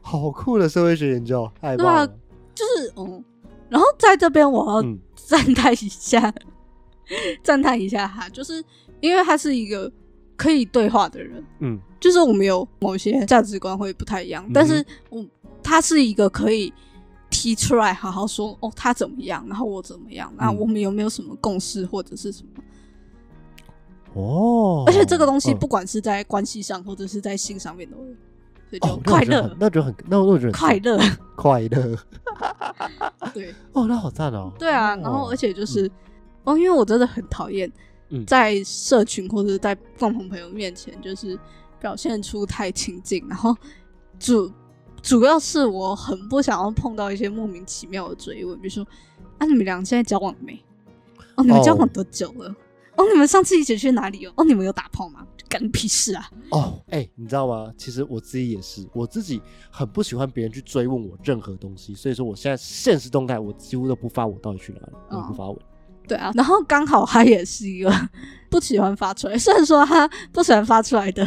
[0.00, 2.14] 好酷的社会学研究，太对啊棒了。
[2.54, 3.24] 就是嗯，
[3.68, 6.32] 然后在这边我要嗯赞叹一下，
[7.42, 8.64] 赞叹一下他，就是
[9.00, 9.90] 因为他是一个
[10.36, 15.24] 可以对话的人，嗯就是我们有某些价值观会不太一样，但是我
[15.62, 16.72] 他是一个可以
[17.30, 22.62] 提出来好好说哦，他怎么样，然后我怎么样，那嗯我们有没有什么共识或者是什么？
[24.14, 28.04] 哦，而且这个东西嗯不管是在关系上或者是在性上面都有，
[28.70, 30.98] 所以就哦，快乐那我觉得很，那我觉得快乐，
[31.36, 31.96] 快乐
[33.34, 33.54] 对。
[33.72, 34.52] 哦，那好赞哦。
[34.58, 35.90] 对啊，然后而且就是，
[36.44, 37.70] 哦，因为我真的很讨厌
[38.10, 41.38] 嗯在社群或者在共同朋友面前，就是
[41.80, 43.56] 表现出太亲近，然后
[44.18, 44.50] 主
[45.02, 48.86] 主要是我很不想要碰到一些莫名其妙的追问，比如说，
[49.38, 50.54] 啊，你们俩现在交往没？
[51.34, 52.54] 哦，你们交往多久了？
[52.96, 54.32] 哦，你们上次一起去哪里哦？
[54.36, 55.26] 哦，你们有打炮吗？
[55.48, 56.28] 干你屁事啊！
[56.50, 57.70] 哦，哎、你知道吗？
[57.76, 59.40] 其实我自己也是，我自己
[59.70, 65.56] 很不喜欢别人去追问我任何东西，所以说我现在现实动态我几乎都不发我到底去哪里，我哦不发文。
[66.08, 67.92] 对啊，然后刚好他也是一个
[68.50, 71.26] 不喜欢发出来， 虽然说他不喜欢发出来的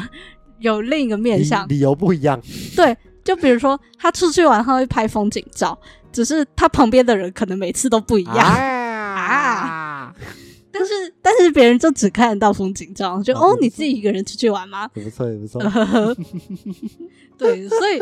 [0.60, 2.40] 有另一个面理向，理由不一样，
[2.76, 5.78] 对，就比如说他出去玩，他会拍风景照，
[6.12, 10.14] 只是他旁边的人可能每次都不一样，啊，
[10.72, 14.90] 但是但是别人就只看得到风景照，就哦哦你自己一个人出去玩吗？
[14.94, 15.62] 也不错，也不错。
[17.38, 18.00] 对，所以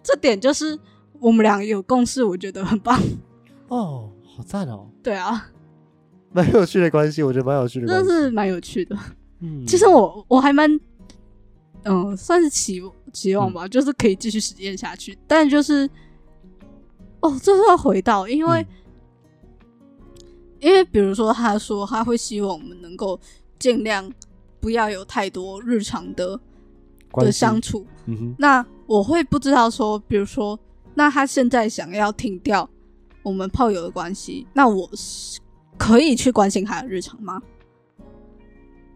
[0.00, 0.78] 这点就是
[1.18, 2.96] 我们俩有共识，我觉得很棒。
[3.66, 5.50] 哦，好赞哦，对啊，
[6.30, 8.06] 蛮有趣的关系，我觉得蛮有趣的关系。
[8.06, 8.96] 真的是蛮有趣的。
[9.40, 10.70] 嗯其实我我还蛮，
[11.82, 12.80] 嗯、算是期
[13.12, 15.18] 期望吧，就是可以继续实验下去。
[15.26, 15.90] 但就是，
[17.22, 18.66] 哦，这是要回到，因为、嗯
[20.60, 23.18] 因为比如说，他说他会希望我们能够
[23.58, 24.10] 尽量
[24.60, 26.38] 不要有太多日常的
[27.12, 27.86] 的相处。
[28.06, 30.58] 嗯哼，那我会不知道说，比如说，
[30.94, 32.68] 那他现在想要停掉
[33.22, 35.38] 我们炮友的关系，那我是
[35.76, 37.40] 可以去关心他的日常吗？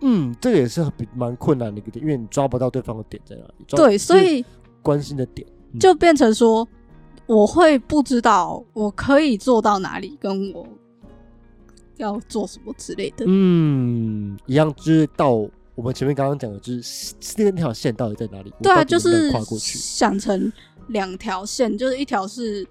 [0.01, 3.65] 嗯，这个也是比蛮困难的一个点，因为你抓不到对方的点在哪里。
[3.69, 4.45] 抓对，所以
[4.83, 6.67] 关心的点，嗯就变成说，
[7.27, 10.67] 我会不知道我可以做到哪里，跟我
[12.03, 13.25] 要做什么之类的。
[13.27, 15.31] 嗯，一样，就是到
[15.75, 18.53] 我们前面刚刚讲的，就是那条线到底在哪里？
[18.63, 19.79] 对啊，就是跨过去。
[19.79, 20.53] 想成
[20.89, 22.67] 两条线，就是一条是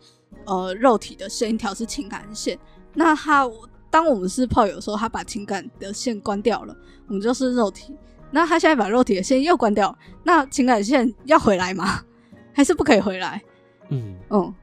[0.46, 2.58] 呃肉体的线，一条是情感线。
[2.94, 3.50] 那他
[3.90, 6.76] 当我们是炮友的时候，他把情感的线关掉了，
[7.08, 7.96] 我们就是肉体。
[8.34, 12.02] 那他现在把肉体的线又关掉了，那情感线要回来吗？
[12.54, 13.42] 还是不可以回来？
[13.90, 14.54] 嗯，嗯，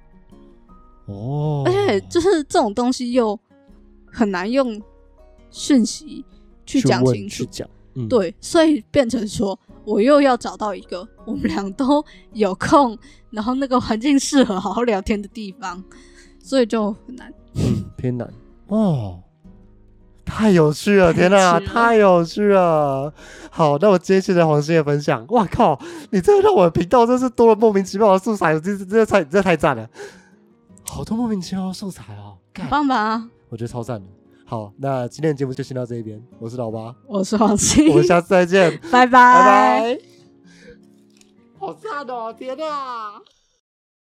[1.07, 3.39] 哦，而且就是这种东西又
[4.19, 4.83] 很难用
[5.51, 6.25] 讯息
[6.67, 7.45] 去讲清楚。
[7.45, 12.99] 去讲，嗯，对，所以变成说，我又要找到一个我们俩都有空，
[13.31, 15.83] 然后那个环境适合好好聊天的地方，
[16.43, 17.33] 所以就很难。
[17.55, 18.29] 嗯，偏难
[18.67, 19.23] 哦。
[20.31, 21.11] 太有趣了！
[21.11, 23.15] 天哪，太有趣了太有趣了！
[23.51, 25.25] 好，那我今天谢谢黄鑫的分享。
[25.29, 29.89] 哇靠，你这让我的频道真是多了莫名其妙的素材，这这这太这太赞了，
[30.85, 33.31] 好多莫名其妙的素材哦，干很棒吧？
[33.49, 34.07] 我觉得超赞的。
[34.45, 39.99] 好，那今天的节目就先到这一边，我是老八，我是黄鑫我，们下次再见， 拜拜拜拜。
[41.59, 42.33] 好赞哦！
[42.33, 43.21] 天哪！